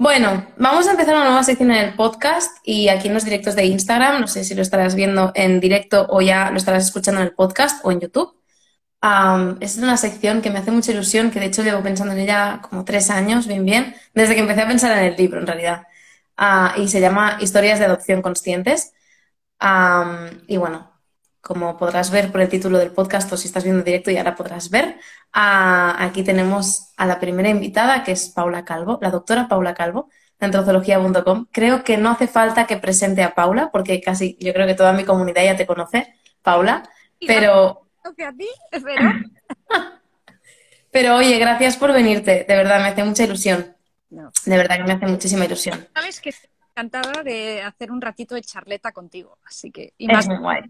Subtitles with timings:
[0.00, 3.54] Bueno, vamos a empezar una nueva sección en el podcast y aquí en los directos
[3.54, 7.20] de Instagram, no sé si lo estarás viendo en directo o ya lo estarás escuchando
[7.20, 8.34] en el podcast o en YouTube.
[9.60, 12.62] es una sección que me hace mucha ilusión, que de hecho llevo pensando en ella
[12.62, 15.86] como tres años, bien, bien, desde que empecé a pensar en el libro en realidad.
[16.34, 18.94] Ah, y se llama Historias de Adopción Conscientes.
[20.46, 20.89] y bueno,
[21.40, 24.34] como podrás ver por el título del podcast o si estás viendo directo y ahora
[24.34, 24.98] podrás ver,
[25.32, 30.08] aquí tenemos a la primera invitada que es Paula Calvo, la doctora Paula Calvo
[30.38, 31.46] de antrozoología.com.
[31.50, 34.92] Creo que no hace falta que presente a Paula porque casi yo creo que toda
[34.92, 36.88] mi comunidad ya te conoce, Paula,
[37.26, 37.86] pero...
[38.04, 38.48] a ti,
[40.90, 43.76] pero oye, gracias por venirte, de verdad me hace mucha ilusión.
[44.10, 45.86] De verdad que me hace muchísima ilusión.
[45.94, 49.94] Sabes que estoy encantada de hacer un ratito de charleta contigo, así que...
[49.98, 50.26] Y más...
[50.26, 50.62] muy guay.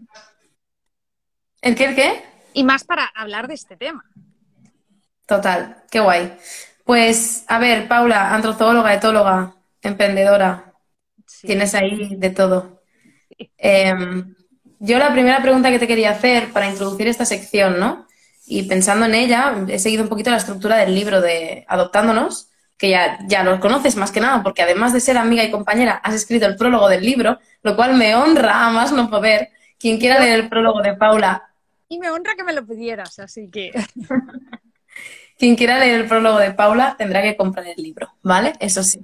[1.61, 2.23] ¿El qué, el qué?
[2.53, 4.03] Y más para hablar de este tema.
[5.25, 6.33] Total, qué guay.
[6.83, 10.73] Pues, a ver, Paula, antrozoóloga, etóloga, emprendedora.
[11.41, 12.81] Tienes ahí de todo.
[13.57, 14.35] Em,
[14.79, 18.07] yo la primera pregunta que te quería hacer para introducir esta sección, ¿no?
[18.45, 22.89] Y pensando en ella, he seguido un poquito la estructura del libro de Adoptándonos, que
[22.89, 26.15] ya, ya lo conoces más que nada, porque además de ser amiga y compañera, has
[26.15, 29.49] escrito el prólogo del libro, lo cual me honra a más no poder.
[29.79, 31.50] Quien quiera leer el prólogo de Paula,
[31.91, 33.71] y me honra que me lo pidieras, así que...
[35.37, 38.53] Quien quiera leer el prólogo de Paula tendrá que comprar el libro, ¿vale?
[38.61, 39.01] Eso sí.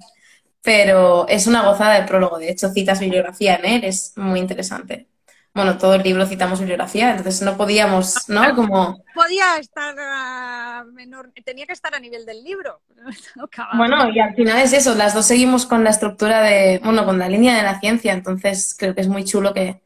[0.61, 2.37] Pero es una gozada el prólogo.
[2.39, 5.07] De hecho, citas bibliografía en él, es muy interesante.
[5.53, 8.55] Bueno, todo el libro citamos bibliografía, entonces no podíamos, ¿no?
[8.55, 9.03] Como...
[9.13, 12.81] Podía estar a menor, tenía que estar a nivel del libro.
[13.77, 17.19] bueno, y al final es eso, las dos seguimos con la estructura de, bueno, con
[17.19, 19.81] la línea de la ciencia, entonces creo que es muy chulo que,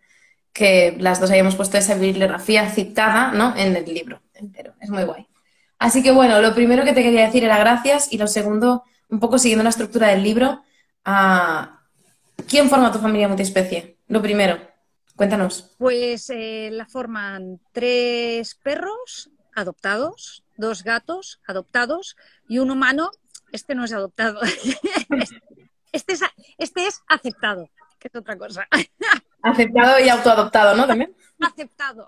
[0.53, 3.55] que las dos hayamos puesto esa bibliografía citada ¿no?
[3.55, 4.73] en el libro entero.
[4.81, 5.27] Es muy guay.
[5.80, 9.19] Así que bueno, lo primero que te quería decir era gracias y lo segundo, un
[9.19, 10.61] poco siguiendo la estructura del libro,
[12.47, 13.97] ¿quién forma tu familia multiespecie?
[14.08, 14.59] Lo primero,
[15.16, 15.71] cuéntanos.
[15.77, 22.15] Pues eh, la forman tres perros adoptados, dos gatos adoptados
[22.47, 23.09] y un humano.
[23.52, 24.39] Este no es adoptado,
[25.92, 26.21] este, es,
[26.58, 28.67] este es aceptado, que es otra cosa.
[29.43, 30.87] Aceptado y autoadoptado, ¿no?
[30.87, 31.15] También.
[31.39, 32.07] Aceptado.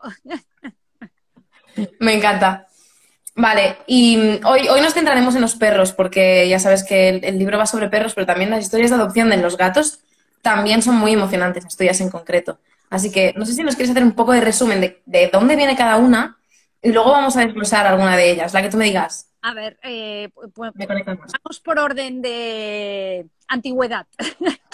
[1.99, 2.67] Me encanta.
[3.35, 7.57] Vale, y hoy, hoy nos centraremos en los perros, porque ya sabes que el, libro
[7.57, 10.01] va sobre perros, pero también las historias de adopción de los gatos
[10.43, 12.59] también son muy emocionantes, estudias en concreto.
[12.91, 15.75] Así que no sé si nos quieres hacer un poco de resumen de, dónde viene
[15.75, 16.37] cada una
[16.79, 19.31] y luego vamos a desglosar alguna de ellas, la que tú me digas.
[19.41, 24.05] A ver, eh, pues, vamos por orden de antigüedad.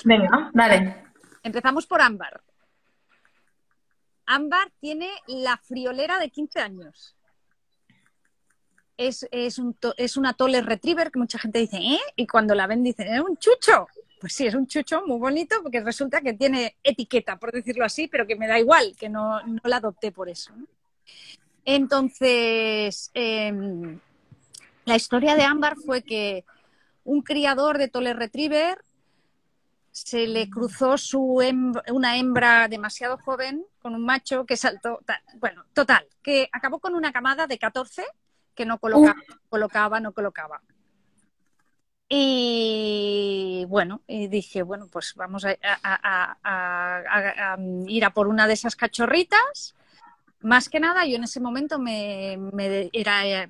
[0.03, 0.95] Venga, dale.
[1.43, 2.41] Empezamos por Ámbar.
[4.29, 7.15] Ámbar tiene la friolera de 15 años.
[8.95, 9.23] Es,
[9.57, 11.99] un es, una Toller Retriever que mucha gente dice, ¿eh?
[12.15, 13.87] Y cuando la ven dicen, ¿es un chucho?
[14.19, 18.07] Pues sí, es un chucho muy bonito porque resulta que tiene etiqueta, por decirlo así,
[18.07, 20.53] pero que me da igual, que no, la adopté por eso.
[21.65, 23.99] Entonces, em,
[24.85, 26.45] la historia de Ámbar fue que
[27.03, 28.77] un criador de Toller Retriever
[30.05, 31.41] se le cruzó su
[31.91, 34.99] una hembra demasiado joven con un macho que saltó.
[35.35, 38.03] Bueno, total, que acabó con una camada de 14
[38.55, 39.15] que no colocaba,
[39.49, 40.61] colocaba, no colocaba.
[42.07, 45.51] Y bueno, y dije, bueno, pues vamos a,
[47.87, 49.75] ir a por una de esas cachorritas.
[50.41, 52.37] Más que nada, yo en ese momento me,
[52.93, 53.47] era eh,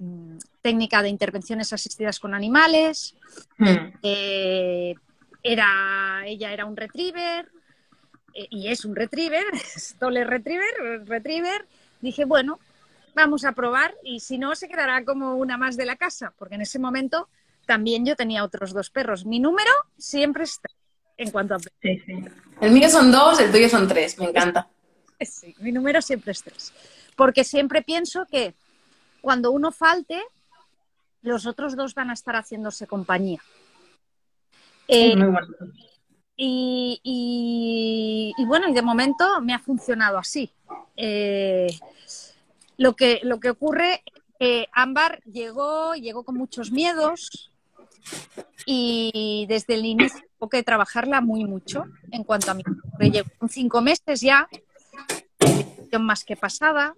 [0.62, 3.16] técnica de intervenciones asistidas con animales.
[3.58, 3.94] Hmm.
[4.02, 4.96] Eh,
[5.52, 7.50] era, ella era un retriever
[8.36, 11.66] eh, y es un retriever, es retriever, retriever.
[12.02, 12.60] Dije, bueno,
[13.16, 16.56] vamos a probar y si no, se quedará como una más de la casa, porque
[16.56, 17.30] en ese momento
[17.66, 19.26] también yo tenía otros dos perros.
[19.26, 20.70] Mi número siempre está
[21.18, 21.58] en cuanto a...
[22.62, 24.68] El mío son dos, el tuyo son tres, me encanta.
[25.22, 26.72] Sí, mi número siempre es tres.
[27.18, 28.54] Porque siempre pienso que
[29.20, 30.22] cuando uno falte,
[31.22, 33.42] los otros dos van a estar haciéndose compañía.
[34.92, 35.14] Eh,
[36.36, 40.52] y, bueno, y de momento me ha funcionado así.
[40.98, 41.68] Eh,
[42.78, 44.04] lo, que, lo que ocurre,
[44.40, 47.52] eh, Ámbar llegó, llegó con muchos miedos
[48.66, 52.64] y desde el inicio tuve que trabajarla muy mucho en cuanto a mí.
[53.00, 54.48] Llegó con cinco meses ya,
[56.00, 56.96] más que pasada.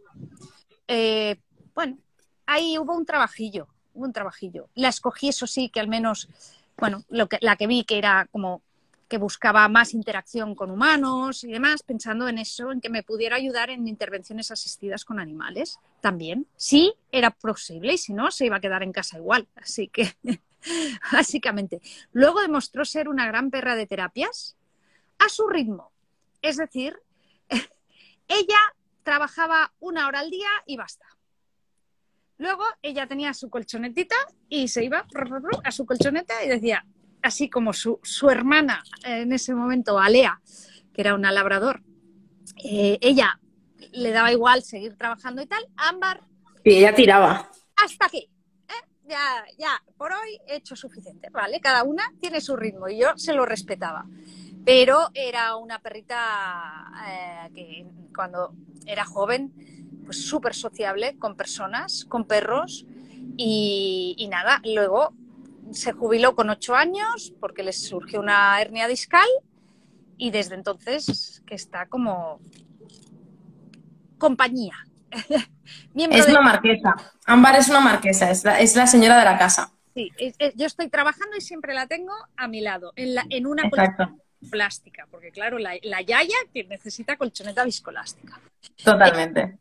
[1.76, 1.98] bueno,
[2.46, 4.70] ahí hubo un trabajillo, hubo un trabajillo.
[4.76, 6.30] La escogí, eso sí, que al menos
[6.82, 8.62] bueno, lo que, la que vi que era como
[9.08, 13.36] que buscaba más interacción con humanos y demás, pensando en eso, en que me pudiera
[13.36, 16.48] ayudar en intervenciones asistidas con animales también.
[16.56, 19.48] Sí, era posible y si no, se iba a quedar en casa igual.
[19.56, 20.16] Así que
[21.12, 21.82] básicamente.
[22.14, 24.56] Luego demostró ser una gran perra de terapias
[25.20, 25.92] a su ritmo.
[26.42, 26.98] Es decir,
[28.28, 28.60] ella
[29.04, 31.06] trabajaba una hora al día y basta.
[32.42, 34.16] Luego ella tenía su colchonetita
[34.50, 35.06] y se iba
[35.64, 36.84] a su colchoneta y decía,
[37.22, 38.00] así como su,
[38.32, 40.42] hermana en ese momento, Alea,
[40.92, 41.84] que era una labrador,
[42.64, 43.40] eh, ella
[43.92, 46.24] le daba igual seguir trabajando y tal, Ámbar.
[46.64, 47.52] Y ella tiraba.
[47.76, 48.28] Hasta aquí.
[48.68, 48.88] ¿eh?
[49.04, 51.62] Ya, ya, por hoy he hecho suficiente, ¿vale?
[51.62, 54.08] Cada una tiene su ritmo y yo se lo respetaba.
[54.66, 57.86] Pero era una perrita eh, que
[58.16, 58.56] cuando
[58.88, 59.54] era joven,
[60.06, 62.86] pues súper sociable con personas, con perros
[63.38, 65.14] y, y nada, luego
[65.72, 69.28] se jubiló con ocho años porque le surgió una hernia discal
[70.18, 72.40] y desde entonces que está como
[74.18, 74.76] compañía.
[75.96, 76.96] es una marquesa.
[77.26, 79.74] Ámbar es una marquesa, es la, señora de la casa.
[79.94, 80.12] Sí,
[80.56, 83.64] yo estoy trabajando y siempre la tengo a mi lado, en, la, en una
[84.50, 88.40] plástica, porque claro, la, yaya que necesita colchoneta viscolástica.
[88.84, 89.58] Totalmente.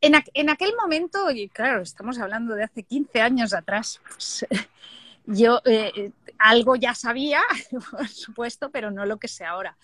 [0.00, 4.46] En, aquel momento, y claro, estamos hablando de hace 15 años atrás, pues,
[5.26, 7.40] yo eh, algo ya sabía,
[7.90, 9.76] por supuesto, pero no lo que sé ahora.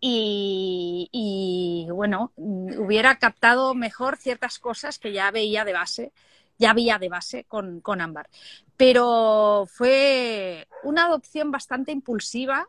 [0.00, 6.12] Y, bueno, hubiera captado mejor ciertas cosas que ya veía de base,
[6.58, 8.28] ya había de base con, con Ámbar.
[8.76, 12.66] Pero fue una adopción bastante impulsiva.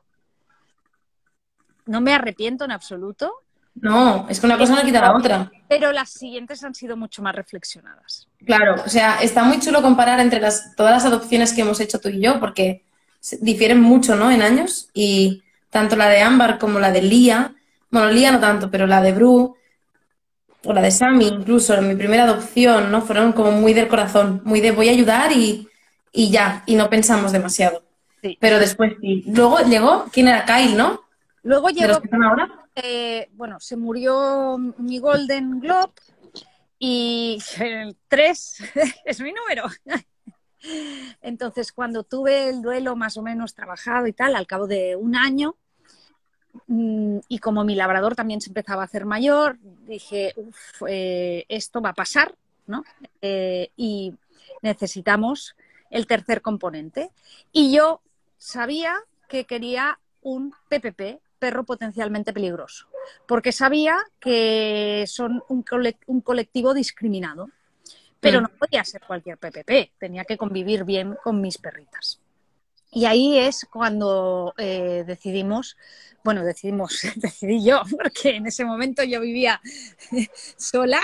[1.85, 3.33] No me arrepiento en absoluto.
[3.75, 5.51] No, es que una cosa no quita la otra.
[5.67, 8.27] Pero las siguientes han sido mucho más reflexionadas.
[8.45, 11.99] Claro, o sea, está muy chulo comparar entre las, todas las adopciones que hemos hecho
[11.99, 12.83] tú y yo, porque
[13.39, 14.29] difieren mucho, ¿no?
[14.29, 14.89] En años.
[14.93, 17.55] Y tanto la de Ámbar como la de Lía,
[17.89, 19.55] bueno, Lía no tanto, pero la de Bru
[20.63, 23.01] o la de Sammy, incluso en mi primera adopción, ¿no?
[23.01, 25.67] Fueron como muy del corazón, muy de voy a ayudar y,
[26.13, 27.83] ya, y no pensamos demasiado.
[28.39, 29.23] Pero después sí.
[29.27, 30.45] Luego llegó, ¿quién era?
[30.45, 31.01] Kyle, ¿no?
[31.41, 31.99] Luego llegó.
[32.23, 32.60] ahora?
[32.75, 35.93] Eh, bueno, se murió mi Golden Globe
[36.79, 38.57] y el 3
[39.05, 39.65] es mi número.
[41.21, 45.15] Entonces, cuando tuve el duelo más o menos trabajado y tal, al cabo de un
[45.15, 45.55] año,
[46.67, 50.33] mm, y como mi labrador también se empezaba a hacer mayor, dije,
[50.87, 52.35] eh, esto va a pasar,
[52.67, 52.83] ¿no?
[53.21, 54.13] Eh, y
[54.61, 55.55] necesitamos
[55.89, 57.11] el tercer componente.
[57.51, 58.01] Y yo
[58.37, 58.95] sabía
[59.27, 62.85] que quería un PPP, perro potencialmente peligroso,
[63.27, 65.63] porque sabía que son un,
[66.21, 67.49] colectivo discriminado,
[68.19, 68.43] pero mm.
[68.43, 72.21] no podía ser cualquier PPP, tenía que convivir bien con mis perritas.
[72.91, 75.77] Y ahí es cuando eh, decidimos,
[76.23, 79.59] bueno, decidimos, decidí yo, porque en ese momento yo vivía
[80.57, 81.01] sola,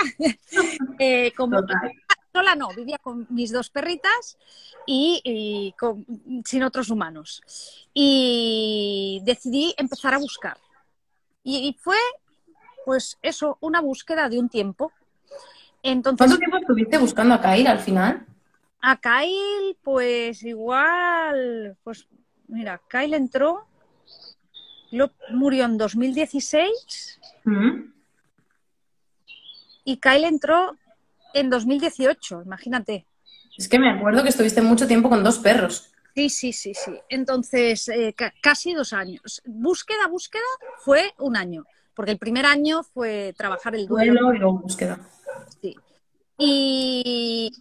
[1.00, 1.62] eh, como,
[2.38, 4.38] sola no, vivía con mis dos perritas
[4.86, 5.74] y,
[6.44, 7.42] sin otros humanos.
[7.92, 10.56] Y decidí empezar a buscar.
[11.42, 11.96] Y, fue,
[12.84, 14.92] pues eso, una búsqueda de un tiempo.
[15.82, 18.24] Entonces, ¿Cuánto tiempo estuviste buscando a Kyle al final?
[18.82, 22.06] A Kyle, pues igual, pues
[22.46, 23.66] mira, Kyle entró,
[24.92, 27.80] lo, murió en 2016 mm.
[29.84, 30.76] y Kyle entró
[31.34, 33.06] en 2018, imagínate.
[33.56, 35.90] Es que me acuerdo que estuviste mucho tiempo con dos perros.
[36.14, 36.92] Sí, sí, sí, sí.
[37.08, 39.42] Entonces, eh, casi dos años.
[39.44, 40.42] Búsqueda, búsqueda
[40.78, 41.64] fue un año,
[41.94, 44.32] porque el primer año fue trabajar el duelo.
[44.34, 44.98] y luego búsqueda.
[45.60, 45.76] Sí.
[46.38, 47.52] Y,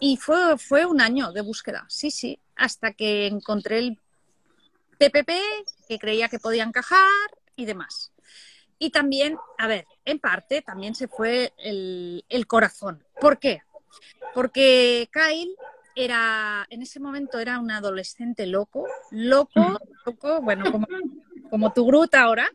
[0.00, 3.98] y fue, fue un año de búsqueda, sí, sí, hasta que encontré el
[4.98, 5.30] PPP
[5.88, 7.08] que creía que podía encajar
[7.56, 8.12] y demás.
[8.82, 13.04] Y también, a ver, en parte también se fue el, corazón.
[13.20, 13.62] ¿Por qué?
[14.34, 15.54] Porque Kyle
[15.94, 20.86] era, en ese momento era un adolescente loco, loco, loco, bueno, como,
[21.50, 22.50] como tu gruta ahora,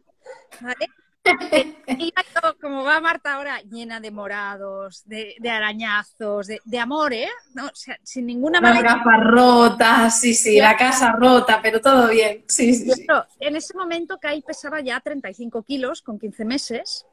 [0.62, 0.90] ¿vale?
[1.88, 2.14] Y
[2.62, 7.30] como va Marta ahora, llena de morados, de, arañazos, de, amor, ¿eh?
[7.54, 12.10] No, o sea, sin ninguna La gafa rota, sí, sí, la casa rota, pero todo
[12.10, 12.44] bien.
[12.48, 13.08] Sí, sí, sí.
[13.40, 17.06] En ese momento Kai pesaba ya 35 kilos con 15 meses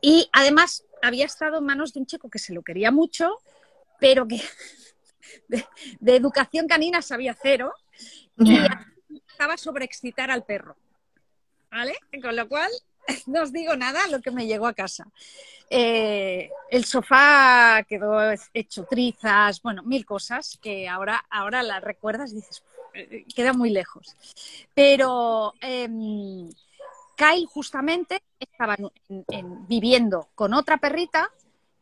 [0.00, 3.38] y además había estado en manos de un chico que se lo quería mucho,
[4.00, 4.40] pero que
[5.48, 7.72] de, educación canina sabía cero
[8.38, 8.58] y
[9.28, 10.76] estaba sobreexcitar al perro.
[11.72, 11.94] ¿Vale?
[12.22, 12.70] Con lo cual,
[13.26, 15.08] no os digo nada lo que me llegó a casa.
[15.70, 18.20] Eh, el sofá quedó
[18.52, 22.62] hecho trizas, bueno, mil cosas que ahora, ahora las recuerdas y dices,
[22.94, 24.14] eh, queda muy lejos.
[24.74, 26.50] Pero em,
[27.16, 28.76] Kyle justamente estaba
[29.66, 31.30] viviendo con otra perrita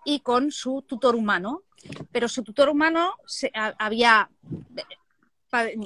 [0.04, 1.62] y con su tutor humano,
[2.12, 3.14] pero su tutor humano
[3.78, 4.30] había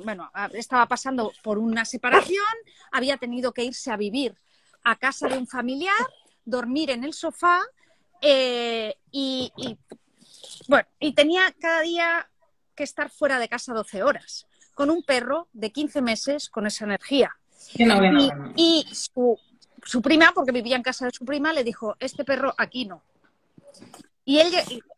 [0.05, 2.45] bueno, estaba pasando por una separación,
[2.93, 4.37] había tenido que irse a vivir
[4.85, 6.07] a casa de un familiar,
[6.45, 7.63] dormir en el sofá
[8.21, 9.53] eh, y,
[10.69, 12.29] bueno, y tenía cada día
[12.75, 16.85] que estar fuera de casa 12 horas, con un perro de 15 meses con esa
[16.85, 17.37] energía.
[18.57, 19.39] y, su,
[19.85, 23.03] su, prima, porque vivía en casa de su prima, le dijo, este perro aquí no.
[24.25, 24.55] Y él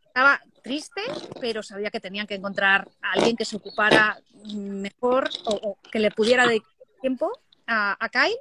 [0.07, 1.01] estaba triste,
[1.41, 4.21] pero sabía que tenían que encontrar a alguien que se ocupara
[4.53, 7.31] mejor o, que le pudiera dedicar tiempo
[7.69, 8.37] a, a Kyle.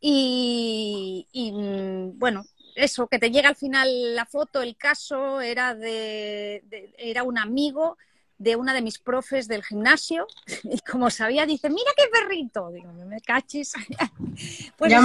[0.00, 1.52] Y,
[2.16, 2.44] bueno,
[2.74, 6.64] eso, que te llega al final la foto, el caso era de,
[6.98, 7.96] era un amigo
[8.36, 10.26] de una de mis profes del gimnasio
[10.64, 13.74] y como sabía dice, mira qué perrito, digo, me cachis.
[14.76, 15.00] pues ya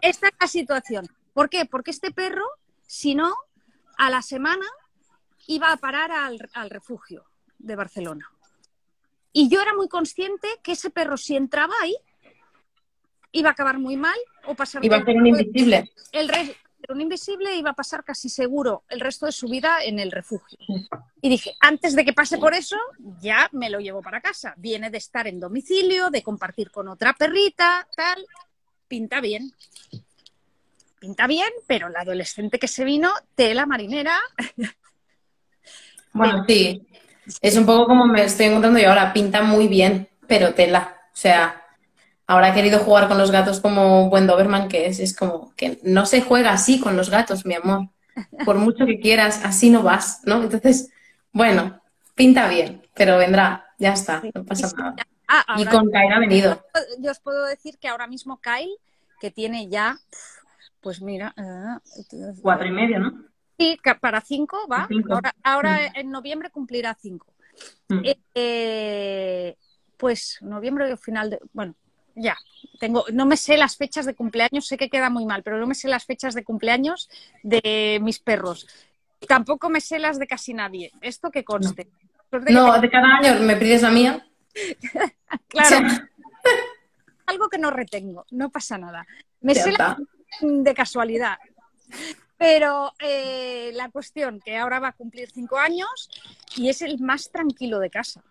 [0.00, 1.08] esta es la situación.
[1.32, 1.64] ¿Por qué?
[1.64, 2.46] Porque este perro,
[2.86, 3.34] si no,
[3.96, 4.66] a la semana
[5.48, 7.24] iba a parar al, refugio
[7.58, 8.30] de Barcelona.
[9.32, 11.96] Y yo era muy consciente que ese perro, si entraba ahí,
[13.32, 14.84] iba a acabar muy mal o pasar.
[14.84, 15.90] Iba a ser un invisible.
[16.12, 16.30] El
[16.88, 20.58] un invisible iba a pasar casi seguro el resto de su vida en el refugio.
[21.20, 22.76] Y dije, antes de que pase por eso,
[23.20, 24.54] ya me lo llevo para casa.
[24.56, 28.24] Viene de estar en domicilio, de compartir con otra perrita, tal.
[28.86, 29.52] Pinta bien
[30.98, 34.18] pinta bien, pero la adolescente que se vino, tela marinera.
[36.18, 36.86] Bueno, sí.
[37.40, 40.96] Es un poco como me estoy encontrando yo ahora, pinta muy bien, pero tela.
[41.12, 41.62] O sea,
[42.26, 45.00] ahora he querido jugar con los gatos como buen Doberman que es.
[45.00, 47.88] Es como que no se juega así con los gatos, mi amor.
[48.44, 50.42] Por mucho que quieras, así no vas, ¿no?
[50.42, 50.90] Entonces,
[51.32, 51.80] bueno,
[52.14, 54.96] pinta bien, pero vendrá, ya está, no pasa nada.
[55.28, 56.64] Ah, y con Kyle ha venido.
[57.00, 58.76] Yo os puedo decir que ahora mismo Kyle,
[59.20, 59.98] que tiene ya
[60.80, 61.34] pues mira.
[61.36, 63.24] Eh, Cuatro y medio, ¿no?
[63.58, 64.88] Sí, para cinco va.
[65.42, 67.26] Ahora, en noviembre cumplirá cinco.
[67.88, 68.04] Mm.
[68.04, 69.56] Eh, eh,
[69.96, 71.40] pues noviembre o final de.
[71.52, 71.74] Bueno,
[72.14, 72.36] ya.
[72.78, 75.66] Tengo, no me sé las fechas de cumpleaños, sé que queda muy mal, pero no
[75.66, 77.08] me sé las fechas de cumpleaños
[77.42, 78.68] de mis perros.
[79.26, 80.92] Tampoco me sé las de casi nadie.
[81.00, 81.88] Esto que conste.
[82.50, 84.26] No, de, cada año me pides la mía.
[85.48, 85.88] claro.
[87.26, 89.06] Algo que no retengo, no pasa nada.
[89.40, 89.96] Me sé la
[90.40, 91.38] de casualidad.
[92.38, 96.08] Pero eh, la cuestión que ahora va a cumplir cinco años
[96.56, 98.22] y es el más tranquilo de casa.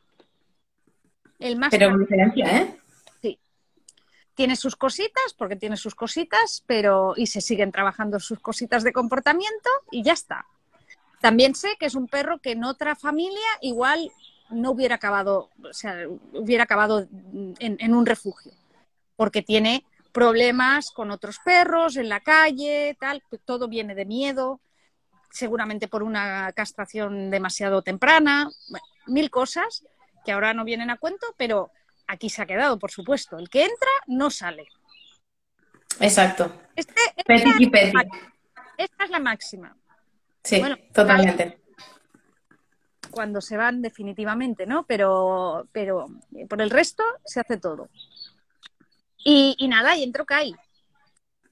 [1.39, 2.77] El más pero con diferencia, ¿eh?
[3.21, 3.39] Sí.
[4.33, 8.93] Tiene sus cositas, porque tiene sus cositas, pero y se siguen trabajando sus cositas de
[8.93, 10.45] comportamiento y ya está.
[11.19, 14.11] También sé que es un perro que en otra familia igual
[14.49, 17.07] no hubiera acabado, o sea, hubiera acabado
[17.59, 18.53] en un refugio,
[19.17, 19.83] porque tiene
[20.17, 24.61] problemas con otros perros en la calle, tal, todo viene de miedo,
[25.29, 28.49] seguramente por una castración demasiado temprana,
[29.05, 29.85] mil cosas
[30.25, 31.69] que ahora no vienen a cuento, pero
[32.07, 33.37] aquí se ha quedado, por supuesto.
[33.37, 34.65] El que entra no sale.
[35.99, 36.51] Exacto.
[36.75, 39.77] Este, esta es la máxima.
[40.43, 40.63] Sí,
[40.95, 41.61] totalmente.
[43.11, 44.83] Cuando se van definitivamente, ¿no?
[44.87, 46.07] Pero, pero
[46.49, 47.91] por el resto se hace todo.
[49.29, 50.55] Y, nada, y entró Kai.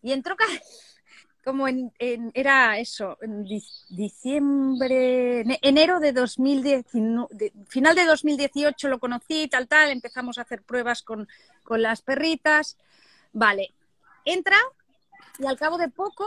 [0.02, 0.62] Y entró Kai
[1.44, 1.92] como en,
[2.34, 3.44] era eso, en
[3.90, 11.04] diciembre, enero de 2019, final de 2018 lo conocí, tal, tal, empezamos a hacer pruebas
[11.04, 11.28] con,
[11.64, 12.78] con las perritas.
[13.34, 13.74] Vale,
[14.24, 14.58] entra
[15.38, 16.26] y al cabo de poco,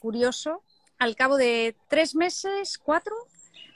[0.00, 0.64] curioso,
[0.98, 3.14] al cabo de tres meses, cuatro,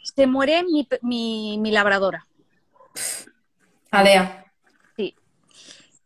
[0.02, 2.26] se muere mi, mi, mi labradora.
[3.92, 4.43] Alea.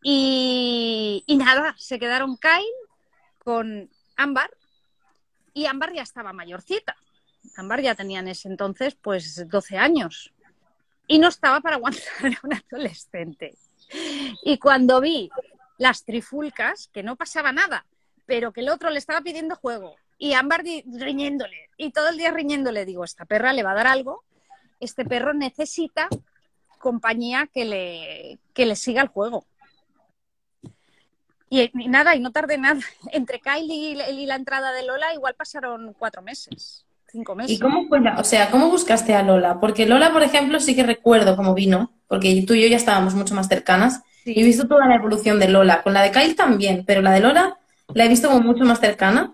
[0.03, 2.65] Y, nada, se quedaron Kyle
[3.39, 4.51] con Ámbar
[5.55, 6.97] y Ámbar ya estaba mayorcita.
[7.57, 10.33] Ámbar ya tenía en ese entonces pues 12 años
[11.07, 13.57] y no estaba para aguantar a un adolescente.
[14.45, 15.31] Y cuando vi
[15.79, 17.87] las trifulcas, que no pasaba nada,
[18.27, 22.31] pero que el otro le estaba pidiendo juego y Ámbar riñéndole y todo el día
[22.31, 24.25] riñéndole, digo, esta perra le va a dar algo,
[24.81, 26.09] este perro necesita
[26.79, 29.47] compañía que le, que le siga el juego.
[31.51, 32.81] Y, nada, y no tardé nada.
[33.13, 37.57] Entre Kylie y, la entrada de Lola igual pasaron cuatro meses, cinco meses.
[37.57, 39.61] ¿Y cómo fue O sea, ¿cómo buscaste a Lola?
[39.61, 43.15] Porque Lola, por ejemplo, sí que recuerdo cómo vino, porque tú y yo ya estábamos
[43.15, 44.03] mucho más cercanas.
[44.25, 45.83] Y he visto toda la evolución de Lola.
[45.83, 47.57] Con la de Kylie también, pero la de Lola
[47.95, 49.33] la he visto como mucho más cercana.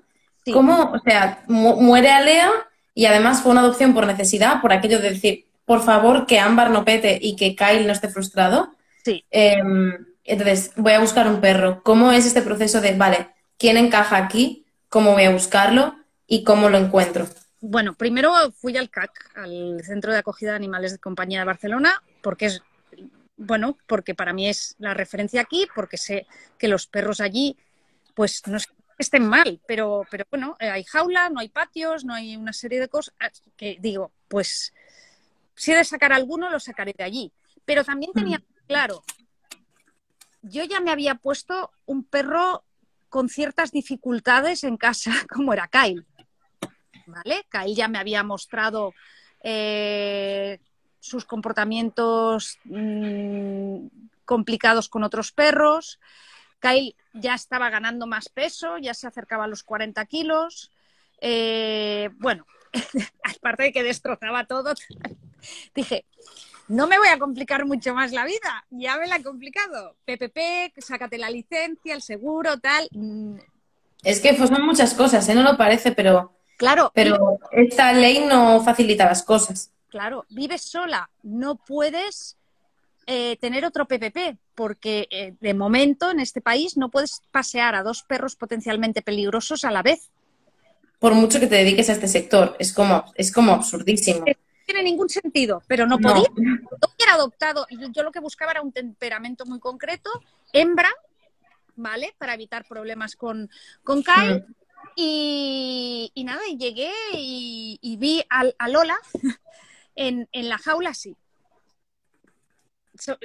[0.52, 2.50] ¿Cómo, o sea, muere Alea
[2.94, 6.70] y además fue una adopción por necesidad, por aquello de decir, por favor, que Ámbar
[6.70, 8.74] no pete y que Kyle no esté frustrado?
[9.04, 9.24] Sí.
[9.30, 11.82] Em, entonces, voy a buscar un perro.
[11.82, 13.28] ¿Cómo es este proceso de, vale,
[13.58, 14.66] quién encaja aquí?
[14.88, 15.94] ¿Cómo voy a buscarlo?
[16.26, 17.26] ¿Y cómo lo encuentro?
[17.66, 22.02] bueno, primero fui al CAC, al Centro de Acogida de Animales de Compañía de Barcelona,
[22.20, 22.62] porque es,
[23.38, 26.26] bueno, porque para mí es la referencia aquí, porque sé
[26.58, 27.56] que los perros allí,
[28.14, 28.58] pues no
[28.98, 32.80] estén mal, pero, pero bueno, eh, hay jaula, no hay patios, no hay una serie
[32.80, 33.14] de cosas
[33.56, 34.74] que digo, pues
[35.54, 37.32] si he de sacar alguno, lo sacaré de allí.
[37.64, 38.66] Pero también tenía mm.
[38.66, 39.02] claro,
[40.44, 42.64] yo ya me había puesto un perro
[43.08, 46.04] con ciertas dificultades en casa, como era Kyle.
[47.06, 47.46] ¿Vale?
[47.50, 48.94] Kyle ya me había mostrado
[49.42, 50.58] eh,
[51.00, 53.86] sus comportamientos mm,
[54.24, 56.00] complicados con otros perros.
[56.60, 60.70] Kyle ya estaba ganando más peso, ya se acercaba a los 40 kilos.
[61.20, 62.46] Eh, bueno,
[63.22, 64.74] aparte de que destrozaba todo,
[65.74, 66.06] dije,
[66.68, 69.96] no me voy a complicar mucho más la vida, ya me la he complicado.
[70.04, 72.88] PPP, sácate la licencia, el seguro, tal.
[72.92, 73.36] Mm.
[74.02, 75.34] Es que pues, son muchas cosas, ¿eh?
[75.34, 79.70] no lo parece, pero, claro, pero esta ley no facilita las cosas.
[79.88, 82.36] Claro, vives sola, no puedes
[83.06, 87.82] eh, tener otro PPP, porque eh, de momento en este país no puedes pasear a
[87.82, 90.10] dos perros potencialmente peligrosos a la vez.
[90.98, 94.24] Por mucho que te dediques a este sector, es como, es como absurdísimo
[94.64, 96.28] tiene ningún sentido, pero no podía.
[96.36, 96.58] No.
[96.94, 100.10] hubiera adoptado, yo lo que buscaba era un temperamento muy concreto,
[100.52, 100.90] hembra,
[101.76, 102.14] ¿vale?
[102.18, 103.50] Para evitar problemas con,
[103.82, 104.44] con Kai.
[104.96, 108.98] Y, nada, y llegué y, vi a, Lola
[109.96, 111.16] en, la jaula así,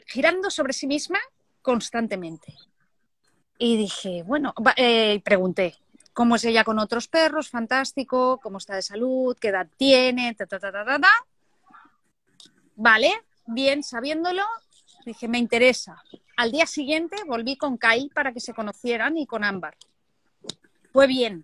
[0.08, 1.20] girando sobre sí misma
[1.62, 2.56] constantemente.
[3.58, 5.76] Y dije, bueno, eh, pregunté,
[6.14, 10.46] cómo es ella con otros perros, fantástico, cómo está de salud, qué edad tiene, ta,
[10.46, 11.12] ta, ta, ta, ta,
[12.82, 13.12] Vale,
[13.46, 14.44] bien, sabiéndolo,
[15.06, 16.02] dije, me interesa.
[16.38, 19.76] Al día siguiente volví con Kai para que se conocieran y con Ámbar.
[20.94, 21.44] Fue bien.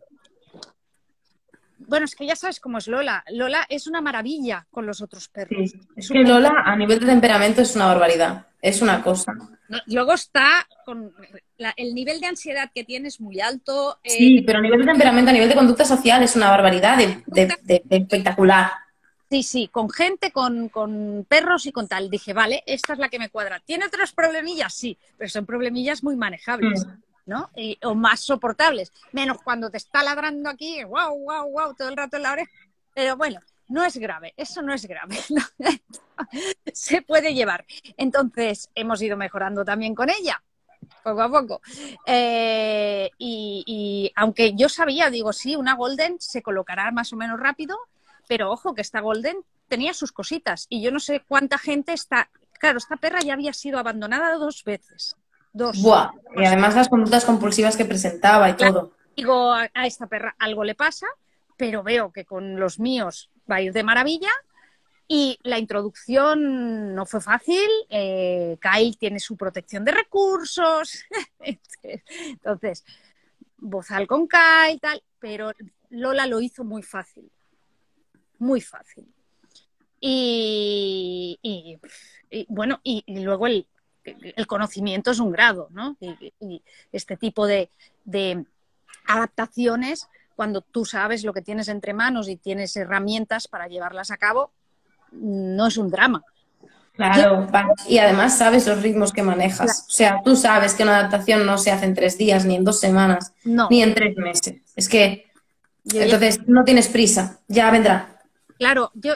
[1.78, 3.22] Bueno, es que ya sabes cómo es Lola.
[3.32, 5.74] Lola es una maravilla con los otros perros.
[5.98, 8.48] es que Lola a nivel de temperamento es una barbaridad.
[8.62, 9.34] Es una cosa.
[9.88, 11.14] luego está con
[11.76, 14.00] el nivel de ansiedad que tiene es muy alto.
[14.06, 16.98] Eh, sí, pero a nivel de temperamento, a nivel de conducta social es una barbaridad
[16.98, 18.72] de, espectacular.
[19.30, 22.10] Sí, sí, con gente, con, perros y con tal.
[22.10, 23.60] Dije, vale, esta es la que me cuadra.
[23.60, 24.74] ¿Tiene otros problemillas?
[24.74, 26.92] Sí, pero son problemillas muy manejables, mm.
[27.26, 27.50] ¿no?
[27.84, 28.92] o más soportables.
[29.12, 32.52] Menos cuando te está ladrando aquí, wow, wow, wow, todo el rato en la oreja.
[32.94, 35.18] Pero bueno, no es grave, eso no es grave.
[36.74, 37.66] Se puede llevar.
[37.98, 40.42] Entonces, hemos ido mejorando también con ella
[41.04, 41.62] poco a poco.
[42.06, 47.78] Eh, y, aunque yo sabía, digo, sí, una Golden se colocará más o menos rápido,
[48.28, 52.30] pero ojo que esta Golden tenía sus cositas y yo no sé cuánta gente está.
[52.60, 55.16] Claro, esta perra ya había sido abandonada dos veces.
[55.54, 55.82] Dos.
[55.82, 56.12] Buah.
[56.36, 58.92] Y además las conductas compulsivas que presentaba y todo.
[59.16, 61.08] Digo, a esta perra algo le pasa,
[61.58, 64.32] pero veo que con los míos va a ir de maravilla
[65.08, 67.70] y la introducción no fue fácil.
[67.90, 71.04] Eh, Kyle tiene su protección de recursos.
[71.84, 72.84] Entonces,
[73.58, 75.04] bozal con Kyle, tal.
[75.20, 75.52] Pero
[75.90, 77.32] Lola lo hizo muy fácil.
[78.40, 79.06] Muy fácil.
[80.00, 81.80] Y,
[82.50, 83.68] bueno, y, luego el,
[84.48, 85.98] conocimiento es un grado, ¿no?
[86.00, 87.70] Y, este tipo de,
[88.04, 88.46] de
[89.08, 94.18] adaptaciones, cuando tú sabes lo que tienes entre manos y tienes herramientas para llevarlas a
[94.18, 94.52] cabo,
[95.12, 96.24] no es un drama.
[96.96, 97.48] Claro,
[97.90, 99.86] y además sabes los ritmos que manejas.
[99.90, 102.64] O sea, tú sabes que una adaptación no se hace en tres días, ni en
[102.64, 104.62] dos semanas, ni en tres meses.
[104.78, 105.26] Es que,
[105.94, 108.15] entonces, no tienes prisa, ya vendrá.
[108.58, 109.14] Claro, yo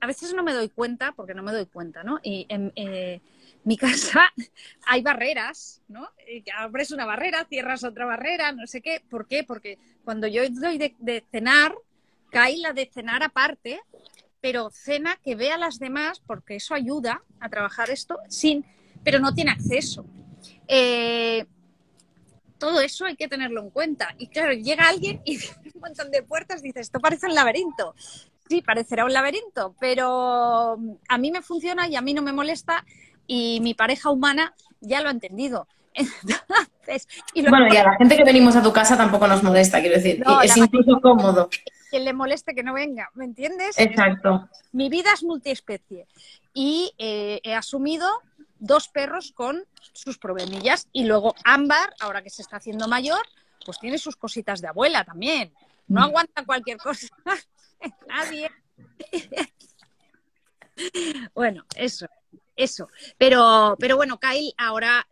[0.00, 2.18] a veces no me doy cuenta, porque no me doy cuenta, ¿no?
[2.22, 3.20] Y en eh,
[3.64, 4.32] mi casa
[4.86, 6.08] hay barreras, ¿no?
[6.56, 9.02] abres una barrera, cierras otra barrera, no sé qué.
[9.08, 9.44] ¿Por qué?
[9.44, 11.74] Porque cuando yo doy de, cenar,
[12.30, 13.80] cae la de cenar aparte
[14.40, 18.66] pero cena que vea a las demás, porque eso ayuda a trabajar esto, sin,
[19.04, 20.04] pero no tiene acceso.
[20.66, 21.46] Eh,
[22.58, 24.14] todo eso hay que tenerlo en cuenta.
[24.18, 25.36] Y claro, llega alguien y
[25.74, 27.94] un montón de puertas dice, esto parece un laberinto.
[28.48, 30.78] Sí, parecerá un laberinto, pero
[31.08, 32.84] a mí me funciona y a mí no me molesta
[33.26, 35.66] y mi pareja humana ya lo ha entendido.
[37.34, 39.96] y bueno, y a la gente que venimos a tu casa tampoco nos molesta, quiero
[39.96, 41.48] decir, es incluso cómodo
[41.92, 43.78] quien le moleste que no venga, ¿me entiendes?
[43.78, 44.48] Exacto.
[44.72, 46.06] Mi vida es multiespecie
[46.54, 48.08] y eh, he asumido
[48.58, 53.20] dos perros con sus problemillas y luego Ámbar, ahora que se está haciendo mayor,
[53.66, 55.52] pues tiene sus cositas de abuela también.
[55.86, 56.04] No mm.
[56.04, 57.08] aguanta cualquier cosa.
[58.08, 58.50] Nadie.
[61.34, 62.06] bueno, eso,
[62.56, 62.88] eso.
[63.18, 65.06] Pero, pero bueno, Kyle ahora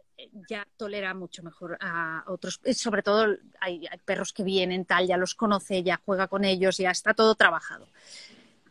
[0.49, 2.61] ya tolera mucho mejor a otros.
[2.75, 6.79] Sobre todo hay, hay perros que vienen, tal, ya los conoce, ya juega con ellos,
[6.79, 7.89] ya está todo trabajado.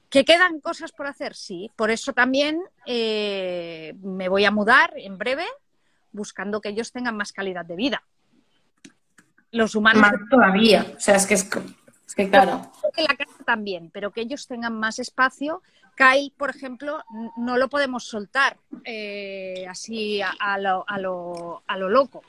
[0.09, 1.35] ¿Que quedan cosas por hacer?
[1.35, 1.71] Sí.
[1.75, 5.45] Por eso también eh, me voy a mudar en breve,
[6.12, 8.03] buscando que ellos tengan más calidad de vida.
[9.51, 10.01] Los humanos.
[10.01, 10.85] Más todavía.
[10.97, 11.47] O sea, es que es,
[12.10, 12.72] es que claro.
[12.95, 15.62] Que la casa también, pero que ellos tengan más espacio.
[15.95, 17.04] Kyle, por ejemplo,
[17.38, 22.24] no lo podemos soltar eh, así a, a lo, a, lo, a lo loco.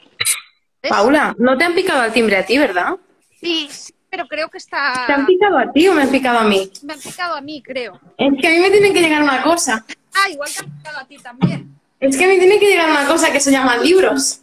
[0.83, 0.91] ¿Ves?
[0.91, 2.97] Paula, no te han picado al timbre a ti, ¿verdad?
[3.41, 5.05] Sí, sí, pero creo que está.
[5.07, 6.71] ¿Te han picado a ti o me han picado a mí?
[6.83, 7.99] Me han picado a mí, creo.
[8.19, 9.87] Es que a mí me tiene que llegar una cosa.
[10.15, 11.75] Ah, igual te han picado a ti también.
[12.01, 14.43] Es que a mí tiene que llegar una cosa que se llama libros.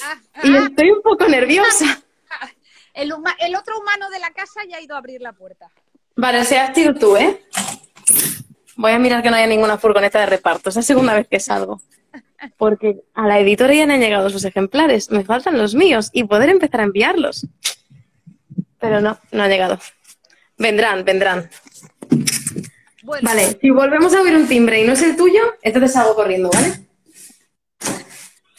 [0.00, 2.00] Ah, Y ah, estoy un poco nerviosa.
[2.96, 5.70] El, huma- el otro humano de la casa ya ha ido a abrir la puerta.
[6.16, 7.42] Vale, si has sido tú, ¿eh?
[8.76, 10.70] Voy a mirar que no haya ninguna furgoneta de reparto.
[10.70, 11.80] Es la segunda vez que salgo.
[12.56, 15.10] Porque a la editora ya le han llegado sus ejemplares.
[15.10, 17.46] Me faltan los míos y poder empezar a enviarlos.
[18.78, 19.78] Pero no, no ha llegado.
[20.58, 21.50] Vendrán, vendrán.
[23.02, 26.14] Bueno, Vale, si volvemos a oír un timbre y no es el tuyo, entonces salgo
[26.14, 26.85] corriendo, ¿vale?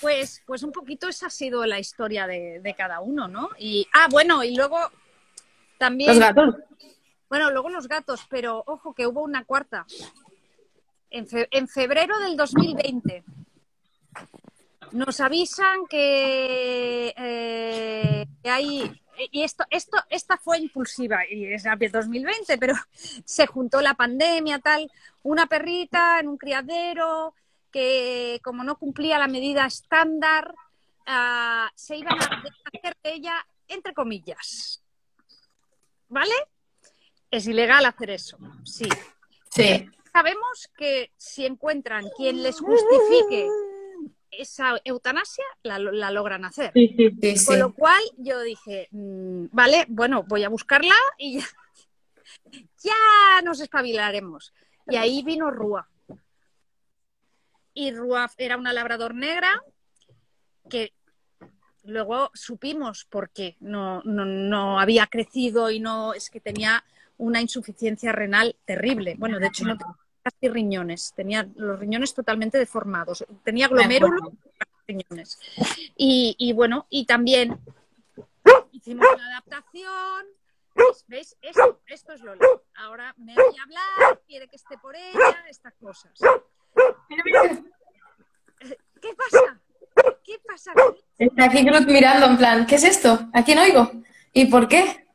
[0.01, 3.49] Pues, pues un poquito esa ha sido la historia de, de cada uno, ¿no?
[3.57, 4.77] Y, ah, bueno, y luego
[5.77, 6.09] también.
[6.09, 6.55] Los gatos.
[7.29, 9.85] Bueno, luego los gatos, pero ojo que hubo una cuarta.
[11.09, 13.23] En, fe- en febrero del 2020
[14.93, 19.01] nos avisan que, eh, que hay.
[19.31, 22.75] Y esto, esto, esta fue impulsiva, y es de 2020, pero
[23.25, 24.89] se juntó la pandemia, tal.
[25.23, 27.33] Una perrita en un criadero
[27.77, 30.51] que, como no cumplía la medida estándar,
[31.05, 34.83] ah, se iban a hacer de ella, entre comillas.
[36.09, 36.33] ¿Vale?
[37.29, 38.89] Es ilegal hacer eso, sí.
[39.51, 39.87] Sí.
[40.11, 43.47] Sabemos que si encuentran quien les justifique
[44.31, 46.71] esa eutanasia, la, la logran hacer.
[46.73, 47.37] Sí, sí, sí.
[47.37, 47.45] sí.
[47.45, 51.45] Con lo cual yo dije, mm, vale, bueno, voy a buscarla y ya,
[52.83, 54.51] ya nos espabilaremos.
[54.87, 55.87] Y ahí vino Rúa.
[57.77, 59.63] Y Rúa era una labrador negra
[60.67, 60.95] que
[61.83, 66.83] luego supimos por qué no, no, no había crecido y no es que tenía
[67.17, 69.13] una insuficiencia renal terrible.
[69.19, 74.21] Bueno, de hecho no tenía casi riñones, tenía los riñones totalmente deformados, tenía glomérulos
[74.87, 75.37] riñones.
[75.95, 77.59] Y, y bueno, y también
[78.71, 80.25] hicimos una adaptación.
[80.73, 81.05] ¿Veis?
[81.07, 81.37] ¿Veis?
[81.41, 82.43] Esto, esto es Lola.
[82.73, 86.19] Ahora me oye hablar, quiere que esté por ella, estas cosas.
[87.09, 89.59] ¿Qué pasa?
[90.23, 90.73] ¿Qué pasa?
[91.17, 93.29] Está aquí Groot mirando en plan, ¿qué es esto?
[93.33, 93.91] ¿A quién oigo?
[94.33, 95.07] ¿Y por qué?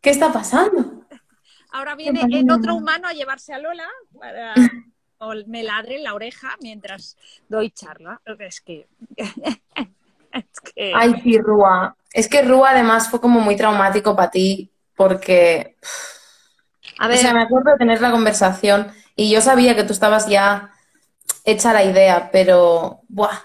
[0.00, 1.06] ¿Qué está pasando?
[1.70, 3.86] Ahora viene el otro humano a llevarse a Lola
[4.18, 4.54] para
[5.18, 7.16] o me ladre en la oreja mientras
[7.48, 8.20] doy charla.
[8.38, 8.86] Es que.
[10.32, 11.96] es que- Ay, sí, Rúa.
[12.12, 15.76] Es que Rúa además fue como muy traumático para ti porque,
[16.98, 20.28] a o sea, me acuerdo de tener la conversación y yo sabía que tú estabas
[20.28, 20.70] ya
[21.46, 23.38] hecha la idea, pero, buah,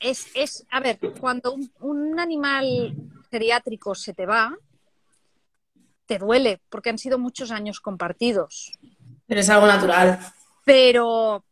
[0.00, 2.94] es, es, a ver, cuando un, un animal
[3.30, 4.56] geriátrico se te va,
[6.06, 8.72] te duele, porque han sido muchos años compartidos.
[9.26, 10.18] pero es algo natural.
[10.64, 11.44] Pero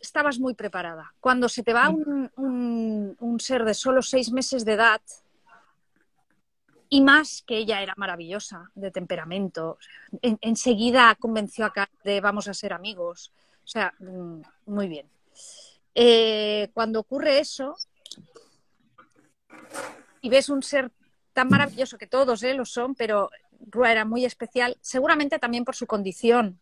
[0.00, 1.12] estabas muy preparada.
[1.20, 5.00] Cuando se te va un, un- un ser de solo seis meses de edad,
[6.88, 9.78] y más que ella era maravillosa, de temperamento,
[10.22, 13.32] en- enseguida convenció a Kat de vamos a ser amigos.
[13.70, 15.06] O sea, mm, muy bien.
[15.94, 17.76] Eh, cuando ocurre eso
[20.20, 20.90] y ves un ser
[21.32, 23.30] tan maravilloso que todos eh, lo son, pero
[23.70, 26.58] Rua era muy especial, seguramente también por su condición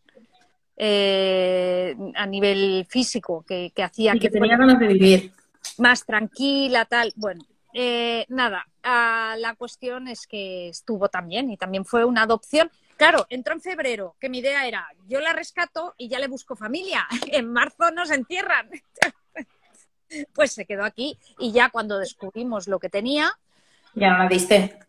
[0.77, 5.31] eh, a nivel físico, que, que hacía Y que tenía ganas de vivir.
[5.79, 7.11] más tranquila, tal.
[7.15, 7.43] Bueno,
[7.73, 12.69] eh, nada, ah, la cuestión es que estuvo también y también fue una adopción.
[12.99, 16.57] Claro, entró en febrero, que mi idea era, yo la rescato y ya le busco
[16.57, 17.07] familia.
[17.31, 18.69] En marzo nos entierran.
[20.33, 23.31] Pues se quedó aquí y ya cuando descubrimos lo que tenía,
[23.93, 24.79] Ya no la diste,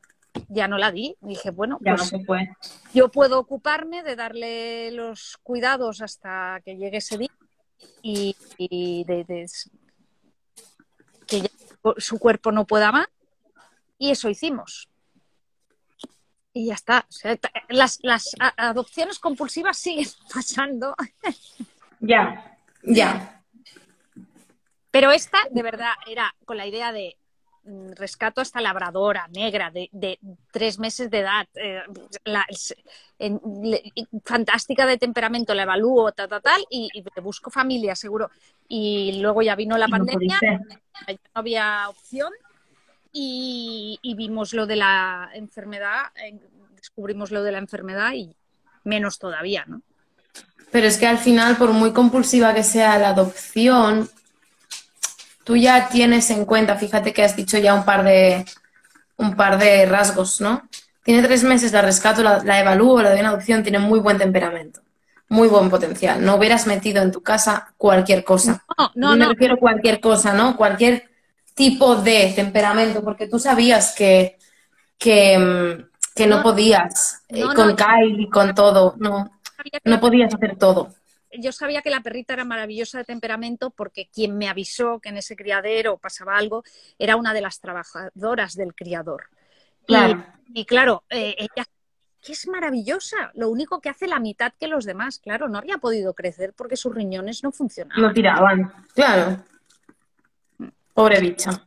[0.48, 1.14] ya no la di.
[1.20, 2.48] Dije, bueno, ya no pues se fue.
[2.94, 7.28] yo puedo ocuparme de darle los cuidados hasta que llegue ese día
[8.00, 9.46] y, y de, de-
[11.26, 11.48] que ya
[11.98, 13.06] su cuerpo no pueda más.
[13.98, 14.88] Y eso hicimos.
[16.52, 17.06] Y ya está.
[17.08, 20.94] O sea, ta- las, las adopciones compulsivas siguen pasando.
[22.00, 23.42] Ya, ya.
[24.90, 27.16] Pero esta, de verdad, era con la idea de
[27.64, 30.18] mm, rescato a esta labradora negra de, de
[30.50, 31.82] tres meses de edad, eh,
[32.24, 32.74] la- s-
[33.18, 36.88] en- le- y fantástica de temperamento, la evalúo, tal, tal, tal, y,
[37.22, 38.30] busco familia, seguro.
[38.66, 42.32] Y luego ya vino la no pandemia no había opción
[43.12, 46.06] y, vimos lo de la enfermedad,
[46.76, 48.34] descubrimos lo de la enfermedad y
[48.84, 49.82] menos todavía, ¿no?
[50.70, 54.08] Pero es que al final, por muy compulsiva que sea la adopción,
[55.42, 58.44] tú ya tienes en cuenta, fíjate que has dicho ya un par de,
[59.16, 60.68] un par de rasgos, ¿no?
[61.02, 64.18] Tiene tres meses, la rescato, la, la evalúo, la doy en adopción, tiene muy buen
[64.18, 64.80] temperamento,
[65.28, 66.24] muy buen potencial.
[66.24, 68.64] No hubieras metido en tu casa cualquier cosa.
[68.78, 69.16] No, no, no.
[69.16, 70.56] me refiero a cualquier cosa, ¿no?
[70.56, 71.09] Cualquier
[71.60, 74.38] tipo de temperamento, porque tú sabías que,
[74.96, 79.30] que, mm, no, podías eh, con Kyle y con todo, no,
[79.84, 80.94] no podías hacer todo.
[81.38, 85.18] Yo sabía que la perrita era maravillosa de temperamento porque quien me avisó que en
[85.18, 86.64] ese criadero pasaba algo
[86.98, 89.26] era una de las trabajadoras del criador.
[89.86, 90.24] Claro.
[90.54, 91.66] Y, claro, eh, ella
[92.22, 95.76] que es maravillosa, lo único que hace la mitad que los demás, claro, no había
[95.76, 98.00] podido crecer porque sus riñones no funcionaban.
[98.02, 99.42] No tiraban, claro.
[100.94, 101.64] Pobre bicha.